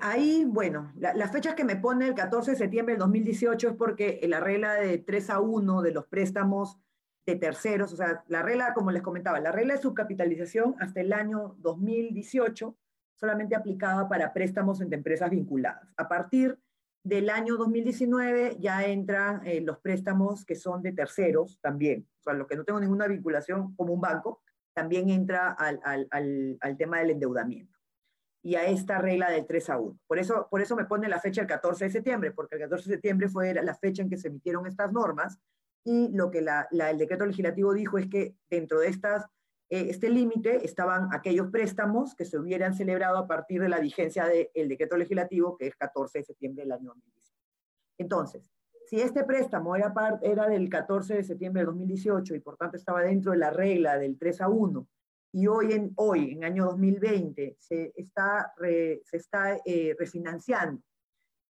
[0.00, 3.76] Ahí, bueno, la, las fechas que me pone el 14 de septiembre del 2018 es
[3.76, 6.78] porque la regla de 3 a 1 de los préstamos
[7.26, 11.12] de terceros, o sea, la regla, como les comentaba, la regla de subcapitalización hasta el
[11.12, 12.76] año 2018
[13.14, 15.92] solamente aplicaba para préstamos entre empresas vinculadas.
[15.96, 16.58] A partir
[17.04, 22.34] del año 2019 ya entran eh, los préstamos que son de terceros también, o sea,
[22.34, 24.42] los que no tengo ninguna vinculación como un banco,
[24.74, 26.08] también entra al, al,
[26.60, 27.78] al, tema del endeudamiento
[28.42, 29.98] y a esta regla del 3 a 1.
[30.06, 32.88] Por eso, por eso me pone la fecha el 14 de septiembre, porque el 14
[32.88, 35.38] de septiembre fue la fecha en que se emitieron estas normas
[35.84, 39.26] y lo que el decreto legislativo dijo es que dentro de estas,
[39.80, 44.68] este límite estaban aquellos préstamos que se hubieran celebrado a partir de la vigencia del
[44.68, 47.34] decreto legislativo, que es 14 de septiembre del año 2018.
[47.98, 48.50] Entonces,
[48.86, 52.76] si este préstamo era, part, era del 14 de septiembre de 2018 y por tanto
[52.76, 54.86] estaba dentro de la regla del 3 a 1,
[55.34, 60.82] y hoy en, hoy, en año 2020, se está, se está eh, refinanciando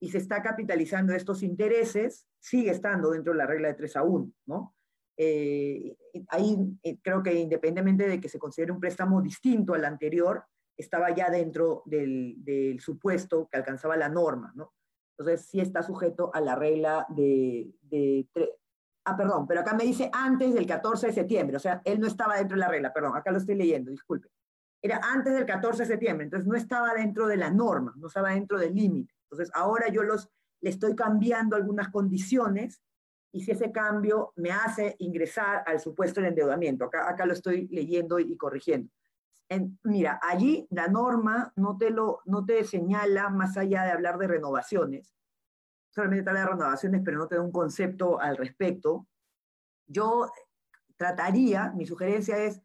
[0.02, 4.04] y se está capitalizando estos intereses, sigue estando dentro de la regla de 3 a
[4.04, 4.76] 1, ¿no?
[5.22, 5.98] Eh,
[6.30, 10.46] ahí eh, creo que independientemente de que se considere un préstamo distinto al anterior,
[10.78, 14.74] estaba ya dentro del, del supuesto que alcanzaba la norma, ¿no?
[15.18, 18.26] Entonces sí está sujeto a la regla de, de
[19.10, 22.06] Ah, perdón, pero acá me dice antes del 14 de septiembre, o sea, él no
[22.06, 24.30] estaba dentro de la regla, perdón, acá lo estoy leyendo, disculpe.
[24.84, 28.30] Era antes del 14 de septiembre, entonces no estaba dentro de la norma, no estaba
[28.30, 29.14] dentro del límite.
[29.24, 30.30] Entonces, ahora yo los,
[30.62, 32.84] le estoy cambiando algunas condiciones
[33.32, 36.86] y si ese cambio me hace ingresar al supuesto del endeudamiento.
[36.86, 38.92] Acá, acá lo estoy leyendo y, corrigiendo.
[39.84, 44.28] mira, allí la norma no te, lo, no te señala más allá de hablar de
[44.28, 45.16] renovaciones,
[45.90, 49.08] solamente te habla de renovaciones, pero no te da un concepto al respecto.
[49.88, 50.32] Yo
[50.98, 52.62] trataría, mi sugerencia es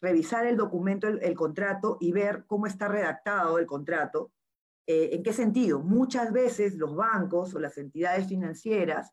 [0.00, 4.32] revisar el documento, el, contrato y ver cómo está redactado el contrato.
[4.86, 5.78] Eh, ¿En qué sentido?
[5.78, 9.12] Muchas veces los bancos o las entidades financieras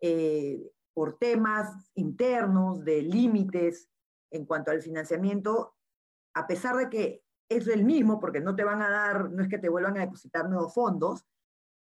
[0.00, 3.88] eh, por temas internos de límites
[4.30, 5.76] en cuanto al financiamiento,
[6.34, 9.48] a pesar de que es el mismo, porque no te van a dar, no es
[9.48, 11.24] que te vuelvan a depositar nuevos fondos,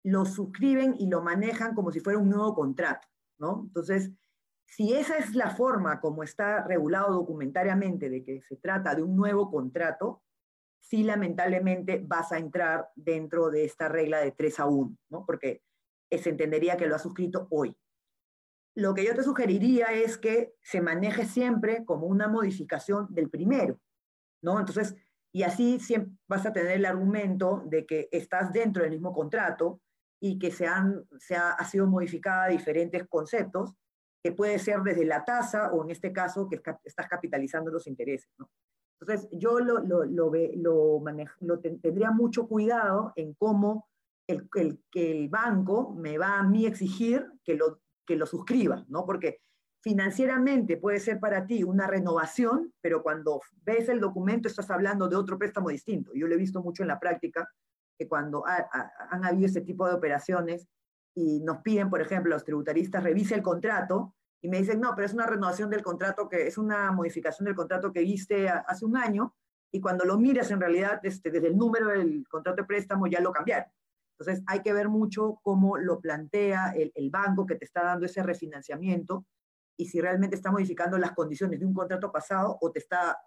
[0.03, 3.07] lo suscriben y lo manejan como si fuera un nuevo contrato,
[3.39, 3.65] ¿no?
[3.67, 4.11] Entonces,
[4.65, 9.15] si esa es la forma como está regulado documentariamente de que se trata de un
[9.15, 10.23] nuevo contrato,
[10.79, 15.25] sí lamentablemente vas a entrar dentro de esta regla de 3 a 1, ¿no?
[15.25, 15.63] Porque
[16.11, 17.75] se entendería que lo has suscrito hoy
[18.75, 23.79] lo que yo te sugeriría es que se maneje siempre como una modificación del primero,
[24.41, 24.59] ¿no?
[24.59, 24.95] Entonces,
[25.33, 29.81] y así siempre vas a tener el argumento de que estás dentro del mismo contrato
[30.21, 33.73] y que se han, se ha, sido modificada diferentes conceptos,
[34.23, 38.29] que puede ser desde la tasa o en este caso que estás capitalizando los intereses.
[38.99, 43.87] Entonces, yo lo, lo, lo, lo, tendría mucho cuidado en cómo
[44.27, 48.85] el, el, que el banco me va a mí exigir que lo que lo suscriba,
[48.87, 49.05] ¿no?
[49.05, 49.39] Porque
[49.81, 55.15] financieramente puede ser para ti una renovación, pero cuando ves el documento estás hablando de
[55.15, 56.11] otro préstamo distinto.
[56.15, 57.47] Yo lo he visto mucho en la práctica,
[57.97, 60.67] que cuando han habido ese tipo de operaciones
[61.13, 65.05] y nos piden, por ejemplo, los tributaristas revise el contrato y me dicen, no, pero
[65.05, 68.97] es una renovación del contrato, que es una modificación del contrato que viste hace un
[68.97, 69.35] año,
[69.71, 73.19] y cuando lo miras en realidad este, desde el número del contrato de préstamo ya
[73.19, 73.69] lo cambiaron.
[74.17, 78.23] Entonces hay que ver mucho cómo lo plantea el, banco que te está dando ese
[78.23, 79.25] refinanciamiento
[79.77, 83.17] y si realmente está modificando las condiciones de un contrato pasado o te está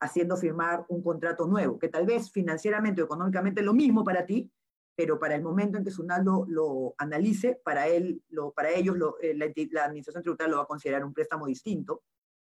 [0.00, 4.24] haciendo firmar un contrato nuevo, que tal vez financieramente o económicamente es lo mismo para
[4.24, 4.50] ti,
[4.96, 9.34] pero para el momento en que Sunaldo lo analice, para, él, lo, para ellos eh,
[9.34, 12.02] la, administración tributaria lo va a considerar un préstamo distinto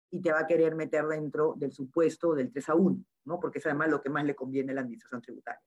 [0.10, 3.40] y te va a querer meter dentro del supuesto del 3 a 1, ¿no?
[3.40, 5.62] porque es además lo que más le conviene a la administración tributaria.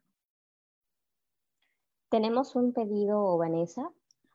[2.09, 3.91] Tenemos un pedido, Vanessa.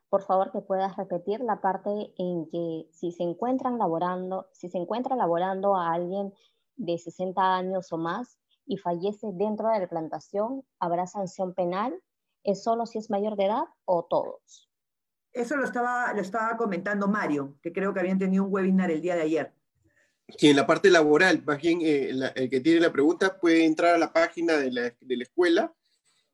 [0.08, 4.78] Por favor, que puedas repetir la parte en que si se encuentran laborando, si se
[4.78, 6.34] encuentra laborando a alguien
[6.76, 11.94] de 60 años o más y fallece dentro de la plantación, ¿habrá sanción penal?
[12.42, 14.68] ¿Es solo si es mayor de edad o todos?
[15.32, 19.00] Eso lo estaba, lo estaba comentando Mario, que creo que habían tenido un webinar el
[19.00, 19.54] día de ayer.
[20.36, 23.94] Sí, en la parte laboral, más bien eh, el que tiene la pregunta puede entrar
[23.94, 25.74] a la página de la, de la escuela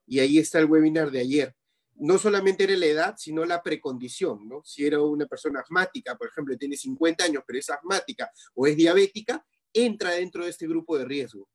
[0.07, 1.55] y ahí está el webinar de ayer.
[1.95, 4.63] No solamente era la edad, sino la precondición, ¿no?
[4.65, 8.77] Si era una persona asmática, por ejemplo, tiene 50 años, pero es asmática o es
[8.77, 11.49] diabética, entra dentro de este grupo de riesgo.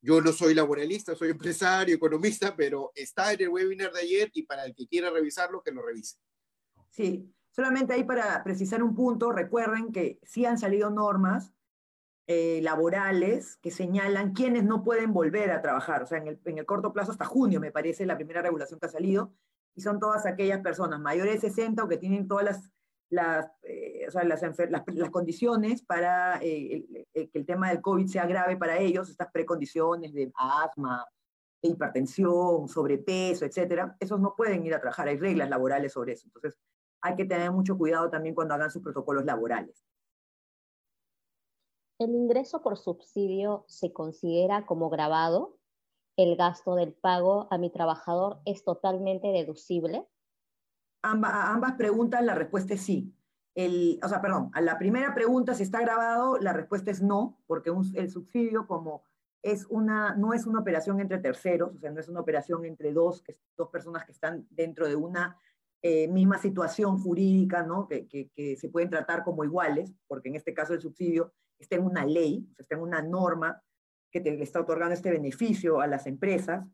[0.00, 4.44] Yo no soy laboralista, soy empresario, economista, pero está en el webinar de ayer y
[4.44, 6.16] para el que quiera revisarlo, que lo revise.
[6.90, 11.52] Sí, solamente ahí para precisar un punto, recuerden que sí han salido normas
[12.30, 16.02] eh, laborales que señalan quiénes no pueden volver a trabajar.
[16.02, 18.90] O sea, en el, corto plazo, hasta junio, me parece, la primera regulación que ha
[18.90, 19.32] salido,
[19.74, 22.70] y son todas aquellas personas mayores de 60 o que tienen todas las,
[23.08, 28.26] las, eh, o sea, las, las, condiciones para eh, que el tema del COVID sea
[28.26, 31.06] grave para ellos, estas precondiciones de asma,
[31.62, 36.26] hipertensión, sobrepeso, etcétera, esos no pueden ir a trabajar, hay reglas laborales sobre eso.
[36.26, 36.58] Entonces,
[37.00, 39.82] hay que tener mucho cuidado también cuando hagan sus protocolos laborales.
[41.98, 45.58] ¿El ingreso por subsidio se considera como grabado?
[46.16, 50.06] ¿El gasto del pago a mi trabajador es totalmente deducible?
[51.02, 53.14] a ambas preguntas la respuesta es sí.
[53.54, 57.40] El, o sea, perdón, a la primera pregunta, si está grabado, la respuesta es no,
[57.46, 59.02] porque el subsidio como
[59.42, 62.92] es una, no es una operación entre terceros, o sea, no es una operación entre
[62.92, 63.24] dos,
[63.56, 65.36] dos personas que están dentro de una
[65.82, 67.88] eh, misma situación jurídica, ¿no?
[67.88, 71.76] Que, que, que, se pueden tratar como iguales, porque en este caso el subsidio está
[71.76, 73.62] en una ley, está en una norma
[74.10, 76.64] que te está otorgando este beneficio a las empresas,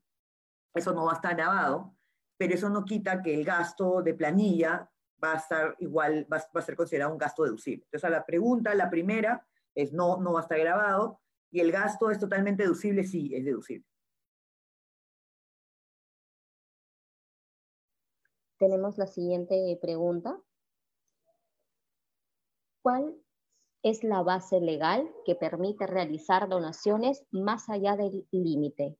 [0.74, 1.96] eso no va a estar grabado,
[2.36, 4.90] pero eso no quita que el gasto de planilla
[5.22, 7.84] va a estar igual, va, a ser considerado un gasto deducible.
[7.84, 11.20] Entonces, a la pregunta, la primera es no, no va a estar grabado,
[11.50, 13.86] y el gasto es totalmente deducible, sí, es deducible.
[18.58, 20.40] Tenemos la siguiente pregunta.
[22.82, 23.16] ¿Cuál
[23.84, 28.96] es la base legal que permite realizar donaciones más allá del límite.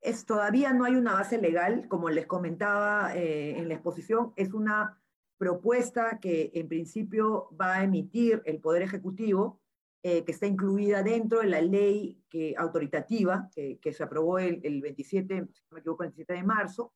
[0.00, 4.52] Es, todavía no hay una base legal, como les comentaba eh, en la exposición, es
[4.52, 5.00] una
[5.38, 9.60] propuesta que en principio va a emitir el Poder Ejecutivo,
[10.02, 15.46] eh, que está incluida dentro de la ley que, autoritativa que, se aprobó el, 27,
[15.52, 16.92] si no me equivoco, el 27 de marzo.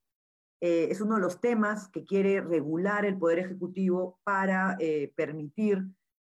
[0.60, 4.76] Eh, es uno de los temas que quiere regular el Poder Ejecutivo para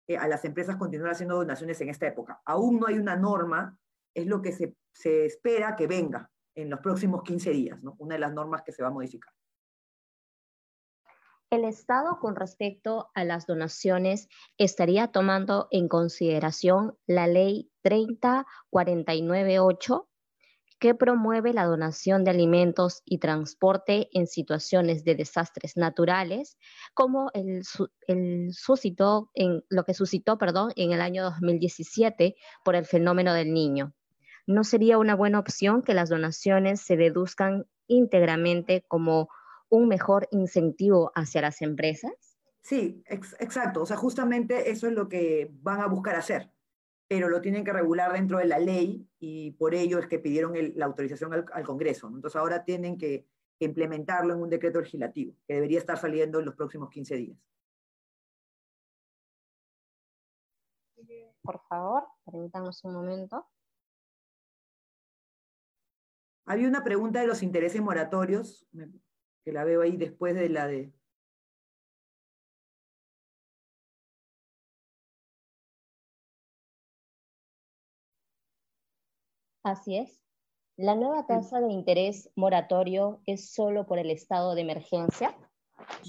[0.06, 2.40] eh, a las empresas continuar haciendo donaciones en esta época.
[2.44, 3.78] Aún no hay una norma,
[4.14, 7.94] es lo que se, se espera que venga en los próximos 15 días, ¿no?
[7.98, 9.32] una de las normas que se va a modificar.
[11.50, 20.08] ¿El Estado con respecto a las donaciones estaría tomando en consideración la ley 30498
[20.82, 26.58] que promueve la donación de alimentos y transporte en situaciones de desastres naturales,
[26.92, 27.62] como el,
[28.52, 33.94] suscitó en, lo que suscitó perdón, en el año 2017 por el fenómeno del niño?
[34.48, 39.28] ¿No sería una buena opción que las donaciones se deduzcan íntegramente como
[39.68, 42.10] un mejor incentivo hacia las empresas?
[42.60, 43.82] Sí, exacto.
[43.82, 46.50] O sea, justamente eso es lo que van a buscar hacer,
[47.12, 50.54] pero lo tienen que regular dentro de la ley y por ello es que pidieron
[50.76, 52.06] la autorización al, Congreso.
[52.06, 56.56] Entonces ahora tienen que, implementarlo en un decreto legislativo, que debería estar saliendo en los
[56.56, 57.38] próximos 15 días.
[61.42, 63.46] Por favor, permítanos un momento.
[66.46, 68.66] Había una pregunta de los intereses moratorios
[69.44, 70.94] que la veo ahí después de la de...
[79.62, 80.20] Así es.
[80.76, 85.36] ¿La nueva tasa de interés moratorio es solo por el estado de emergencia?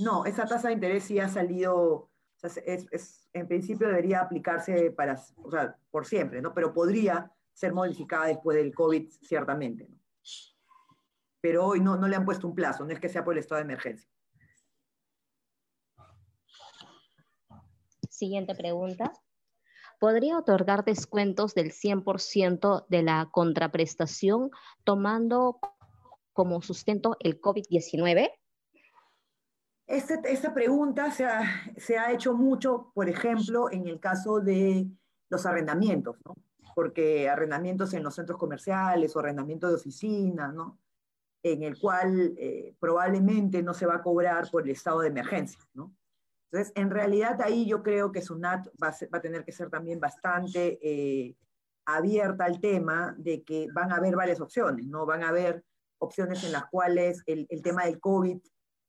[0.01, 2.09] No, esa tasa de interés sí ha salido,
[2.41, 6.53] es, en principio debería aplicarse para, o sea, por siempre, ¿no?
[6.53, 9.87] Pero podría ser modificada después del COVID, ciertamente.
[9.89, 9.97] ¿no?
[11.43, 13.39] pero hoy no, no le han puesto un plazo, no es que sea por el
[13.39, 14.09] estado de emergencia.
[18.09, 19.11] Siguiente pregunta.
[19.99, 24.51] ¿Podría otorgar descuentos del 100% de la contraprestación
[24.83, 25.59] tomando
[26.33, 28.31] como sustento el COVID-19?
[29.87, 34.87] Este, esta pregunta se ha, hecho mucho, por ejemplo, en el caso de
[35.29, 36.35] los arrendamientos, ¿no?
[36.75, 40.79] porque arrendamientos en los centros comerciales o arrendamientos de oficinas, ¿no?
[41.43, 45.59] en el cual eh, probablemente no se va a cobrar por el estado de emergencia,
[45.73, 45.93] ¿no?
[46.53, 50.77] Entonces, en realidad ahí yo creo que SUNAT va a, tener que ser también bastante
[50.83, 51.35] eh,
[51.83, 55.07] abierta al tema de que van a haber varias opciones, ¿no?
[55.07, 55.65] Van a haber
[55.97, 58.37] opciones en las cuales el, tema del COVID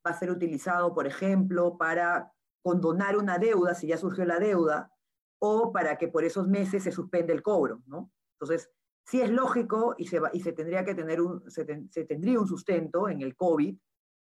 [0.07, 2.31] va a ser utilizado, por ejemplo, para
[2.63, 4.91] condonar una deuda, si ya surgió la deuda,
[5.39, 8.13] o para que por esos meses se suspende el cobro, ¿no?
[8.35, 8.71] Entonces,
[9.07, 13.09] sí es lógico y se, y se tendría que tener un, se, tendría un sustento
[13.09, 13.75] en el COVID,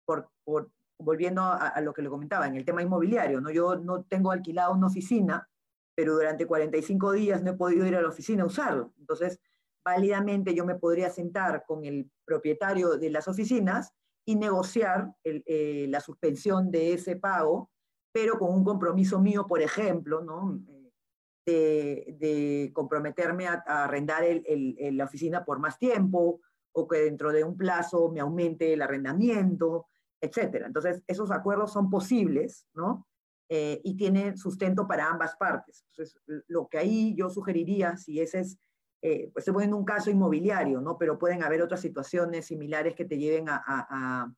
[0.03, 0.69] por, por
[0.99, 3.49] volviendo a, lo que le comentaba, en el tema inmobiliario, ¿no?
[3.49, 5.47] Yo no tengo alquilado una oficina,
[5.95, 8.93] pero durante 45 días no he podido ir a la oficina a usarlo.
[8.97, 9.39] Entonces,
[9.83, 13.93] válidamente yo me podría sentar con el propietario de las oficinas
[14.25, 17.71] y negociar eh, la suspensión de ese pago,
[18.11, 20.59] pero con un compromiso mío, por ejemplo, ¿no?
[21.45, 26.41] de, comprometerme a, arrendar la oficina por más tiempo
[26.71, 29.88] o que dentro de un plazo me aumente el arrendamiento,
[30.21, 30.67] etcétera.
[30.67, 33.07] Entonces, esos acuerdos son posibles, ¿no?
[33.49, 35.83] Eh, y tienen sustento para ambas partes.
[35.89, 38.59] Entonces, lo que ahí yo sugeriría, si ese es,
[39.01, 40.97] eh, pues se pone en un caso inmobiliario, ¿no?
[40.97, 44.31] Pero pueden haber otras situaciones similares que te lleven a, a,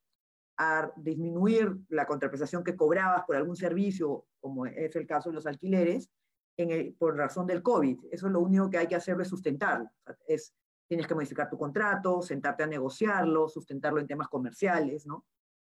[0.57, 5.45] a disminuir la contraprestación que cobrabas por algún servicio, como es el caso de los
[5.45, 6.09] alquileres,
[6.97, 8.05] por razón del COVID.
[8.11, 9.89] Eso es lo único que hay que hacer es sustentarlo.
[10.27, 10.53] Es,
[10.87, 15.25] tienes que modificar tu contrato, sentarte a negociarlo, sustentarlo en temas comerciales, ¿no?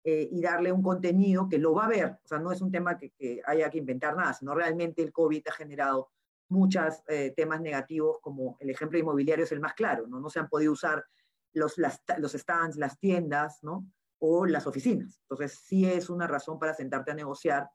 [0.03, 2.19] Eh, y darle un contenido que lo va a ver.
[2.23, 5.47] O sea, no es un tema que, haya que inventar nada, sino realmente el COVID
[5.47, 6.11] ha generado
[6.47, 10.19] muchos eh, temas negativos, como el ejemplo inmobiliario es el más claro, ¿no?
[10.19, 11.05] No se han podido usar
[11.53, 11.75] los,
[12.17, 13.85] los stands, las tiendas, ¿no?
[14.19, 15.19] O las oficinas.
[15.23, 17.69] Entonces, sí es una razón para sentarte a negociar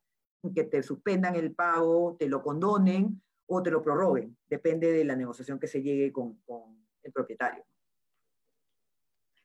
[0.53, 4.37] que te suspendan el pago, te lo condonen o te lo prorroguen.
[4.47, 6.39] Depende de la negociación que se llegue con,
[7.03, 7.65] el propietario.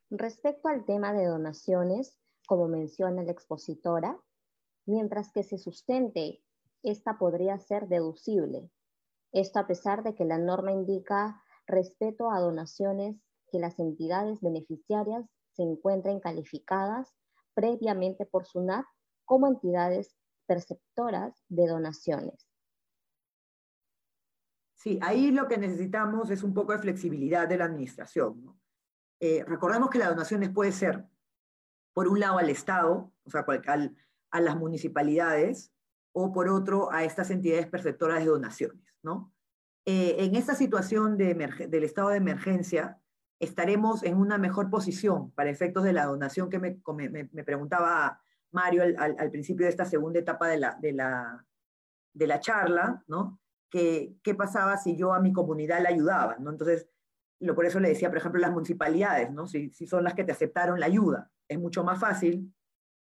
[0.10, 2.18] Respecto al tema de donaciones,
[2.50, 4.20] como menciona la expositora,
[4.88, 6.42] mientras que se sustente,
[6.82, 8.72] esta podría ser deducible.
[9.32, 13.22] Esto a pesar de que la norma indica respeto a donaciones
[13.52, 17.16] que las entidades beneficiarias se encuentren calificadas
[17.54, 18.86] previamente por SUNAT
[19.26, 22.50] como entidades perceptoras de donaciones.
[24.74, 28.60] Sí, ahí lo que necesitamos es un poco de flexibilidad de la administración.
[29.20, 31.06] Eh, recordemos que las donaciones puede ser,
[32.00, 33.94] por un lado, al Estado, o sea, al,
[34.32, 35.74] a las municipalidades
[36.14, 39.34] o por otro a estas entidades perceptoras de donaciones, ¿no?
[39.86, 41.34] Eh, en esta situación de
[41.68, 43.02] del estado de emergencia,
[43.38, 48.22] estaremos en una mejor posición para efectos de la donación que me, me, preguntaba
[48.52, 51.46] Mario al, al, principio de esta segunda etapa de la, de la,
[52.14, 53.42] de la charla, ¿no?
[53.70, 56.38] Que, ¿Qué pasaba si yo a mi comunidad la ayudaba?
[56.40, 56.50] ¿no?
[56.52, 56.88] Entonces,
[57.42, 59.48] lo, por eso le decía, por ejemplo, las municipalidades, ¿no?
[59.48, 62.54] Si, si son las que te aceptaron la ayuda, es mucho más fácil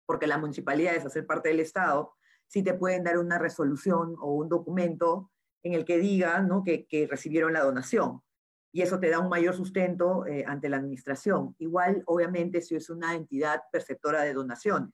[0.05, 2.13] porque las municipalidades, hacer parte del Estado,
[2.47, 5.31] sí te pueden dar una resolución o un documento
[5.63, 6.63] en el que digan ¿no?
[6.63, 8.21] que, recibieron la donación.
[8.73, 11.55] Y eso te da un mayor sustento eh, ante la administración.
[11.59, 14.89] Igual, obviamente, si es una entidad perceptora de donaciones,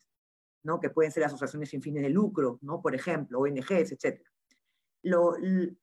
[0.64, 0.80] ¿no?
[0.80, 2.82] que pueden ser asociaciones sin fines de lucro, ¿no?
[2.82, 4.22] por ejemplo, ONGs, etc.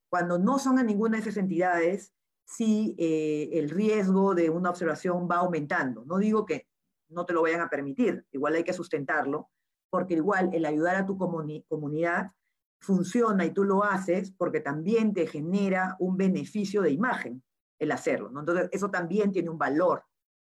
[0.08, 2.12] Cuando no son a ninguna de esas entidades,
[2.44, 6.04] sí eh, el riesgo de una observación va aumentando.
[6.04, 6.65] No digo que
[7.08, 9.50] no te lo vayan a permitir, igual hay que sustentarlo,
[9.90, 12.32] porque igual el ayudar a tu comunidad
[12.80, 17.42] funciona y tú lo haces porque también te genera un beneficio de imagen
[17.78, 18.28] el hacerlo.
[18.38, 20.04] Entonces, eso también tiene un valor.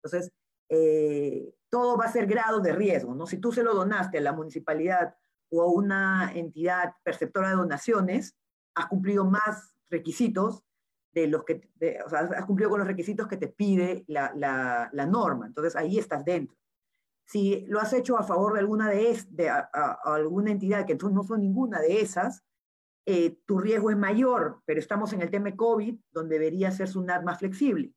[0.03, 0.33] Entonces,
[0.69, 3.27] eh, todo va a ser grado de riesgo, ¿no?
[3.27, 5.15] Si tú se lo donaste a la municipalidad
[5.51, 8.37] o a una entidad perceptora de donaciones,
[8.75, 10.65] has cumplido más requisitos
[11.15, 11.69] de los que,
[12.05, 15.47] o sea, has cumplido con los requisitos que te pide la, la, la norma.
[15.47, 16.57] Entonces, ahí estás dentro.
[17.25, 19.51] Si lo has hecho a favor de alguna de, es, de
[20.05, 22.45] alguna entidad que no son ninguna de esas,
[23.07, 27.23] eh, tu riesgo es mayor, pero estamos en el tema COVID, donde debería ser SUNAT
[27.23, 27.93] más flexible.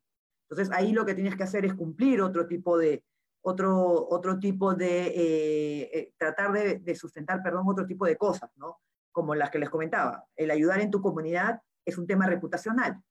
[0.48, 3.04] Entonces ahí lo que tienes que hacer es cumplir otro tipo de,
[3.42, 8.50] otro, otro tipo de, eh, eh, tratar de, de, sustentar, perdón, otro tipo de cosas,
[8.56, 8.80] ¿no?
[9.12, 10.24] Como las que les comentaba.
[10.36, 13.02] El ayudar en tu comunidad es un tema reputacional.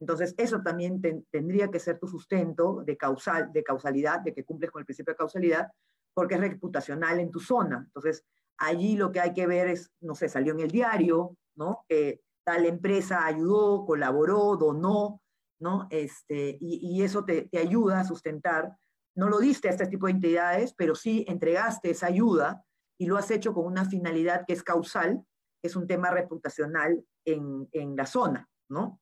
[0.00, 4.70] Entonces, eso también tendría que ser tu sustento de, causal, de causalidad, de que cumples
[4.70, 5.68] con el principio de causalidad,
[6.14, 7.82] porque es reputacional en tu zona.
[7.86, 8.24] Entonces,
[8.58, 11.84] allí lo que hay que ver es, no sé, salió en el diario, ¿no?
[11.88, 15.20] Que tal empresa ayudó, colaboró, donó,
[15.60, 15.88] ¿no?
[15.90, 18.76] Este, y, eso te, te, ayuda a sustentar.
[19.16, 22.64] No lo diste a este tipo de entidades, pero sí entregaste esa ayuda
[22.98, 25.24] y lo has hecho con una finalidad que es causal,
[25.62, 29.00] es un tema reputacional en, en la zona, ¿no?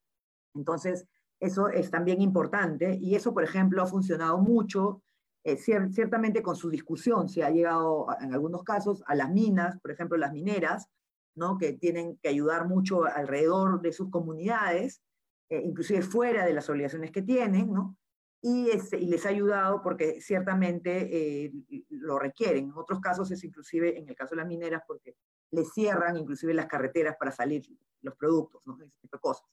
[0.56, 1.06] Entonces,
[1.40, 5.02] eso es también importante y eso, por ejemplo, ha funcionado mucho,
[5.44, 9.90] eh, ciertamente con su discusión, se ha llegado en algunos casos a las minas, por
[9.90, 10.88] ejemplo, las mineras,
[11.34, 11.58] ¿no?
[11.58, 15.02] que tienen que ayudar mucho alrededor de sus comunidades,
[15.50, 17.96] eh, inclusive fuera de las obligaciones que tienen, ¿no?
[18.42, 18.70] y,
[19.06, 21.52] les ha ayudado porque ciertamente eh,
[21.90, 22.66] lo requieren.
[22.66, 25.16] En otros casos es inclusive, en el caso de las mineras, porque
[25.50, 27.66] les cierran inclusive las carreteras para salir
[28.02, 28.76] los productos, ¿no?
[28.76, 29.46] ese tipo de cosas.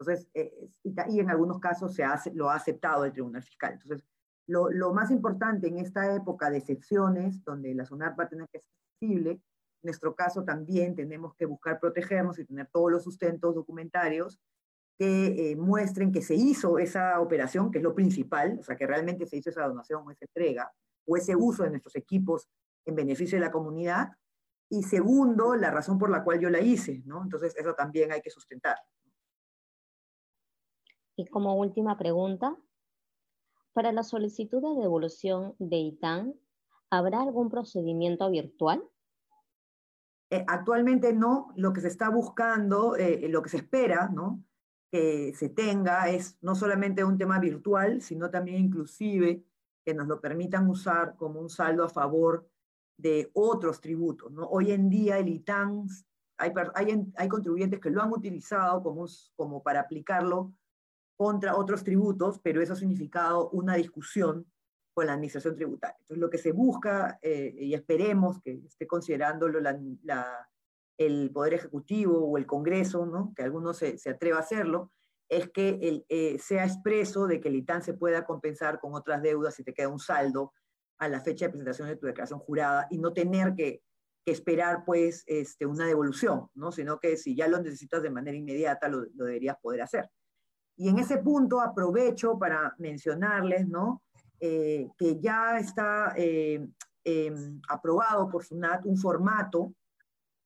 [0.00, 3.74] Entonces, eh, y, en algunos casos se hace, lo ha aceptado el Tribunal Fiscal.
[3.74, 4.06] Entonces,
[4.46, 8.48] lo, lo, más importante en esta época de excepciones, donde la SUNAT va a tener
[8.48, 9.40] que ser flexible, en
[9.82, 14.40] nuestro caso también tenemos que buscar protegernos y tener todos los sustentos documentarios
[14.98, 18.86] que eh, muestren que se hizo esa operación, que es lo principal, o sea, que
[18.86, 20.72] realmente se hizo esa donación o esa entrega,
[21.06, 22.48] o ese uso de nuestros equipos
[22.84, 24.10] en beneficio de la comunidad.
[24.70, 27.22] Y segundo, la razón por la cual yo la hice, ¿no?
[27.22, 28.76] Entonces, eso también hay que sustentar.
[31.20, 32.56] Y como última pregunta,
[33.74, 36.34] para la solicitud de devolución de ITAN,
[36.88, 38.82] ¿habrá algún procedimiento virtual?
[40.30, 44.42] Eh, actualmente no, lo que se está buscando, eh, lo que se espera, ¿no?
[44.90, 49.44] que se tenga es no solamente un tema virtual, sino también inclusive
[49.84, 52.48] que nos lo permitan usar como un saldo a favor
[52.96, 54.32] de otros tributos.
[54.32, 54.46] ¿no?
[54.46, 55.86] Hoy en día el ITAN,
[56.38, 59.04] hay, hay, hay contribuyentes que lo han utilizado como,
[59.36, 60.54] como para aplicarlo
[61.20, 64.50] contra otros tributos, pero eso ha significado una discusión
[64.94, 65.98] con la administración tributaria.
[65.98, 70.48] Entonces, lo que se busca, eh, y esperemos que esté considerándolo la,
[70.96, 73.34] el Poder Ejecutivo o el Congreso, ¿no?
[73.36, 74.92] que algunos se, se atreva a hacerlo,
[75.28, 79.20] es que el, eh, sea expreso de que el ITAN se pueda compensar con otras
[79.20, 80.54] deudas si te queda un saldo
[80.96, 83.82] a la fecha de presentación de tu declaración jurada y no tener que,
[84.24, 86.72] que esperar pues este, una devolución, ¿no?
[86.72, 90.08] sino que si ya lo necesitas de manera inmediata lo, lo deberías poder hacer.
[90.80, 94.02] Y en ese punto aprovecho para mencionarles ¿no?
[94.40, 96.66] Eh, que ya está eh,
[97.04, 99.74] em, aprobado por SUNAT un formato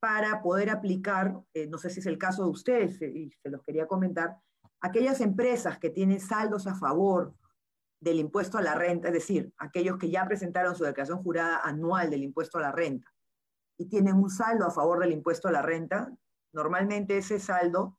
[0.01, 3.63] para poder aplicar, eh, no sé si es el caso de ustedes, y se los
[3.63, 4.35] quería comentar,
[4.81, 7.33] aquellas empresas que tienen saldos a favor
[8.01, 12.09] del impuesto a la renta, es decir, aquellos que ya presentaron su declaración jurada anual
[12.09, 13.09] del impuesto a la renta
[13.77, 16.11] y tienen un saldo a favor del impuesto a la renta,
[16.51, 17.97] normalmente ese saldo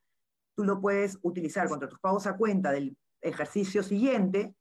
[0.56, 4.56] tú lo puedes utilizar contra tus pagos a cuenta del ejercicio siguiente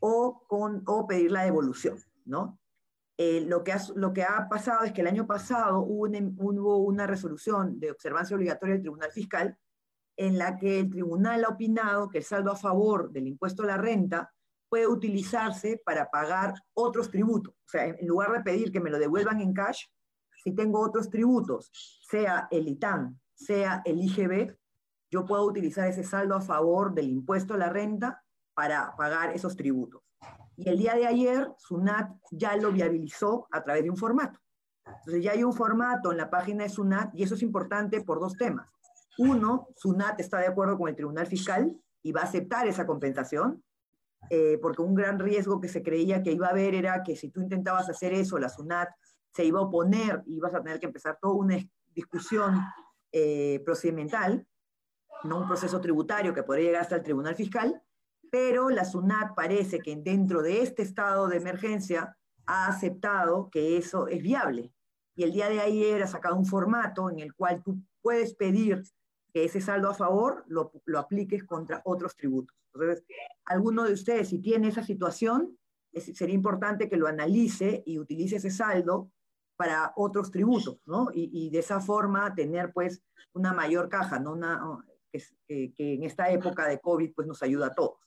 [0.00, 2.58] o, con, o pedir la devolución, ¿no?
[3.18, 6.06] Eh, lo, que lo que ha pasado es que el año pasado hubo
[6.38, 9.58] hubo una resolución de observancia obligatoria del Tribunal Fiscal
[10.18, 13.66] en la que el tribunal ha opinado que el saldo a favor del impuesto a
[13.66, 14.30] la renta
[14.68, 17.54] puede utilizarse para pagar otros tributos.
[17.54, 19.84] O sea, en lugar de pedir que me lo devuelvan en cash,
[20.42, 21.70] si tengo otros tributos,
[22.08, 24.56] sea el ITAN, sea el IGB,
[25.16, 29.56] yo puedo utilizar ese saldo a favor del impuesto a la renta para pagar esos
[29.56, 30.02] tributos.
[30.58, 34.38] Y el día de ayer, SUNAT ya lo viabilizó a través de un formato.
[34.86, 38.20] Entonces ya hay un formato en la página de SUNAT y eso es importante por
[38.20, 38.68] dos temas.
[39.16, 43.64] Uno, SUNAT está de acuerdo con el Tribunal Fiscal y va a aceptar esa compensación,
[44.28, 47.30] eh, porque un gran riesgo que se creía que iba a haber era que si
[47.30, 48.90] tú intentabas hacer eso, la SUNAT
[49.32, 51.56] se iba a oponer y ibas a tener que empezar toda una
[51.94, 52.60] discusión
[53.12, 54.46] eh, procedimental,
[55.24, 57.82] no un proceso tributario que podría llegar hasta el Tribunal Fiscal,
[58.30, 64.08] pero la SUNAT parece que dentro de este estado de emergencia ha aceptado que eso
[64.08, 64.72] es viable.
[65.14, 68.82] Y el día de ayer ha sacado un formato en el cual tú puedes pedir
[69.32, 72.56] que ese saldo a favor lo, lo apliques contra otros tributos.
[72.72, 73.04] Entonces,
[73.44, 75.58] alguno de ustedes, si tiene esa situación,
[75.92, 79.10] sería importante que lo analice y utilice ese saldo
[79.56, 81.08] para otros tributos, ¿no?
[81.12, 83.02] Y, y de esa forma tener, pues,
[83.32, 84.32] una mayor caja, ¿no?
[84.32, 84.62] Una,
[85.46, 87.98] que, que, en esta época de COVID, pues, nos ayuda a todos.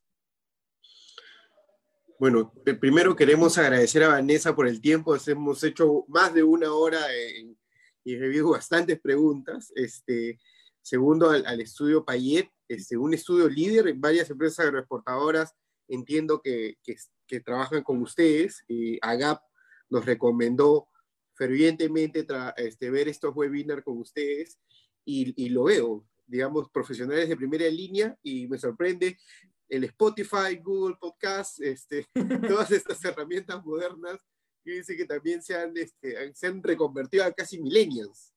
[2.20, 2.52] Bueno,
[2.82, 5.16] primero queremos agradecer a Vanessa por el tiempo.
[5.26, 7.58] Hemos hecho más de una hora en,
[8.04, 9.72] y he bastantes preguntas.
[9.76, 10.38] Este,
[10.82, 15.54] Segundo, al, estudio Payet, este, un estudio líder en varias empresas agroexportadoras,
[15.88, 18.64] entiendo que, que, trabajan con ustedes.
[18.68, 19.40] Y AGAP
[19.90, 20.88] nos recomendó
[21.36, 22.26] fervientemente
[22.58, 24.60] este, ver estos webinars con ustedes
[25.06, 29.18] y, y, lo veo, digamos, profesionales de primera línea y me sorprende
[29.68, 32.08] el Spotify, Google Podcast, este,
[32.48, 34.18] todas estas herramientas modernas
[34.64, 38.34] que dice que también se han, este, se han reconvertido a casi millennials.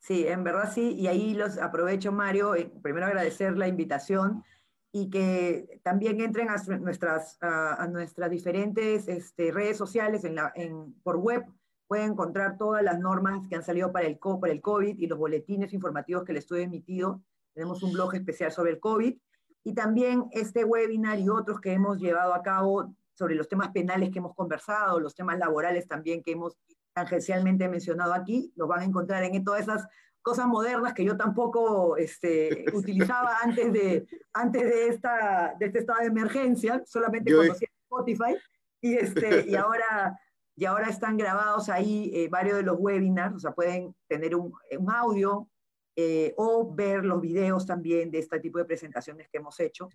[0.00, 4.44] Sí, en verdad sí, y ahí los aprovecho, Mario, eh, primero agradecer la invitación
[4.92, 10.94] y que también entren a nuestras, a, nuestras diferentes este, redes sociales en la, en,
[11.02, 11.44] por web.
[11.86, 15.18] Pueden encontrar todas las normas que han salido para el, para el COVID y los
[15.18, 17.22] boletines informativos que les estoy emitido.
[17.56, 19.16] Tenemos un blog especial sobre el COVID
[19.64, 24.10] y también este webinar y otros que hemos llevado a cabo sobre los temas penales
[24.10, 26.58] que hemos conversado, los temas laborales también que hemos
[26.92, 29.86] tangencialmente mencionado aquí, lo van a encontrar en todas esas
[30.20, 36.00] cosas modernas que yo tampoco este, utilizaba antes, de, antes de, esta, de este estado
[36.00, 38.36] de emergencia, solamente conocía Spotify,
[38.82, 40.20] y, este, y, ahora,
[40.54, 44.52] y ahora están grabados ahí eh, varios de los webinars, o sea, pueden tener un,
[44.78, 45.48] un audio
[45.96, 49.88] eh, o ver los videos también de este tipo de presentaciones que hemos hecho,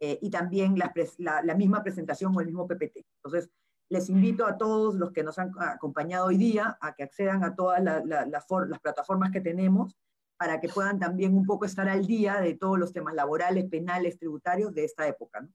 [0.00, 3.06] eh, y también la, la, la misma presentación o el mismo PPT.
[3.22, 3.48] Entonces,
[3.88, 7.54] les invito a todos los que nos han acompañado hoy día a que accedan a
[7.54, 9.96] todas las plataformas que tenemos
[10.36, 14.18] para que puedan también un poco estar al día de todos los temas laborales, penales,
[14.18, 15.48] tributarios de esta época.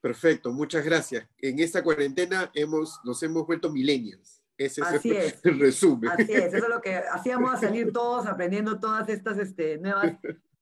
[0.00, 1.28] Perfecto, muchas gracias.
[1.38, 4.37] En esta cuarentena hemos, nos hemos vuelto millennials.
[4.58, 6.10] Ese es, el, resumen.
[6.10, 10.12] Así es, eso es lo que hacíamos a salir todos aprendiendo todas estas este, nuevas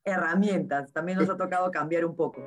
[0.05, 0.92] herramientas.
[0.92, 2.42] También nos ha tocado cambiar un poco.